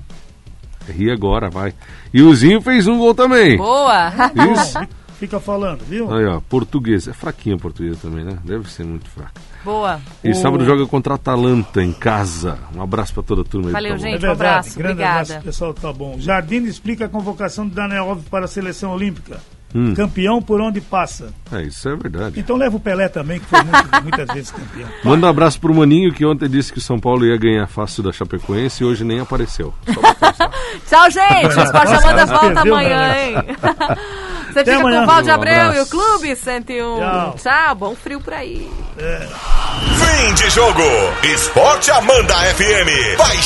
Ri 0.87 1.11
agora, 1.11 1.49
vai. 1.49 1.73
E 2.13 2.21
o 2.21 2.33
Zinho 2.33 2.61
fez 2.61 2.87
um 2.87 2.97
gol 2.97 3.13
também. 3.13 3.57
boa. 3.57 4.11
Isso. 4.53 4.79
Fica 5.19 5.37
falando, 5.39 5.83
viu? 5.83 6.11
Aí, 6.13 6.25
ó, 6.25 6.39
portuguesa. 6.39 7.11
É 7.11 7.13
fraquinha 7.13 7.55
a 7.55 7.59
portuguesa 7.59 7.99
também, 8.01 8.23
né? 8.23 8.37
Deve 8.45 8.71
ser 8.71 8.85
muito 8.85 9.09
fraca. 9.09 9.33
boa. 9.65 9.99
E 10.23 10.29
O- 10.31 10.35
sábado 10.35 10.63
joga 10.63 10.85
contra 10.87 11.13
a 11.13 11.15
Atalanta 11.15 11.83
em 11.83 11.91
casa. 11.91 12.57
Um 12.73 12.81
abraço 12.81 13.13
pra 13.13 13.21
toda 13.21 13.41
a 13.41 13.43
turma 13.43 13.67
aí. 13.67 13.73
Valeu, 13.73 13.91
Tabuão. 13.97 14.11
gente. 14.11 14.25
É 14.25 14.29
um 14.29 14.31
abraço, 14.31 14.77
grande 14.77 14.93
obrigada. 14.93 15.19
abraço, 15.21 15.41
pessoal, 15.45 15.73
tá 15.73 15.91
bom. 15.91 16.15
Jardim 16.19 16.63
explica 16.63 17.05
a 17.05 17.09
convocação 17.09 17.67
de 17.67 17.75
Daniel 17.75 18.09
Alves 18.09 18.23
para 18.29 18.45
a 18.45 18.47
seleção 18.47 18.91
olímpica. 18.93 19.41
Hum. 19.73 19.93
Campeão 19.93 20.41
por 20.41 20.59
onde 20.61 20.81
passa. 20.81 21.31
É, 21.51 21.61
isso 21.61 21.87
é 21.87 21.95
verdade. 21.95 22.39
Então 22.39 22.55
leva 22.57 22.75
o 22.75 22.79
Pelé 22.79 23.07
também, 23.07 23.39
que 23.39 23.45
foi 23.45 23.61
muito- 23.61 23.89
muitas 24.03 24.27
vezes 24.33 24.51
campeão. 24.51 24.87
Manda 25.03 25.27
um 25.27 25.29
abraço 25.29 25.59
pro 25.59 25.73
Maninho, 25.73 26.11
que 26.13 26.25
ontem 26.25 26.49
disse 26.49 26.71
que 26.73 26.79
o 26.79 26.81
São 26.81 26.99
Paulo 26.99 27.25
ia 27.25 27.37
ganhar 27.37 27.67
fácil 27.67 28.01
da 28.01 28.11
Chapecoense 28.11 28.83
e 28.83 28.85
hoje 28.85 29.03
nem 29.03 29.19
apareceu. 29.19 29.73
Tchau, 30.89 31.11
gente. 31.11 31.45
O 31.57 31.63
Esporte 31.63 31.93
Amanda 31.93 32.25
volta 32.25 32.61
amanhã, 32.61 33.15
hein? 33.15 33.35
Você 34.49 34.65
fica 34.65 34.77
amanhã. 34.79 34.97
com 34.97 35.03
o 35.03 35.05
Valde 35.05 35.29
Um 35.29 35.33
Abreu 35.33 35.73
e 35.75 35.79
o. 35.81 35.85
Clube 35.85 36.35
101. 36.35 36.97
Tchau. 36.97 37.35
Tchau, 37.37 37.75
bom 37.75 37.95
frio 37.95 38.19
por 38.19 38.33
aí. 38.33 38.67
Fim 38.97 40.33
de 40.33 40.49
jogo. 40.49 40.81
Esporte 41.23 41.91
Amanda 41.91 42.33
FM. 42.55 43.15
Paixão 43.17 43.39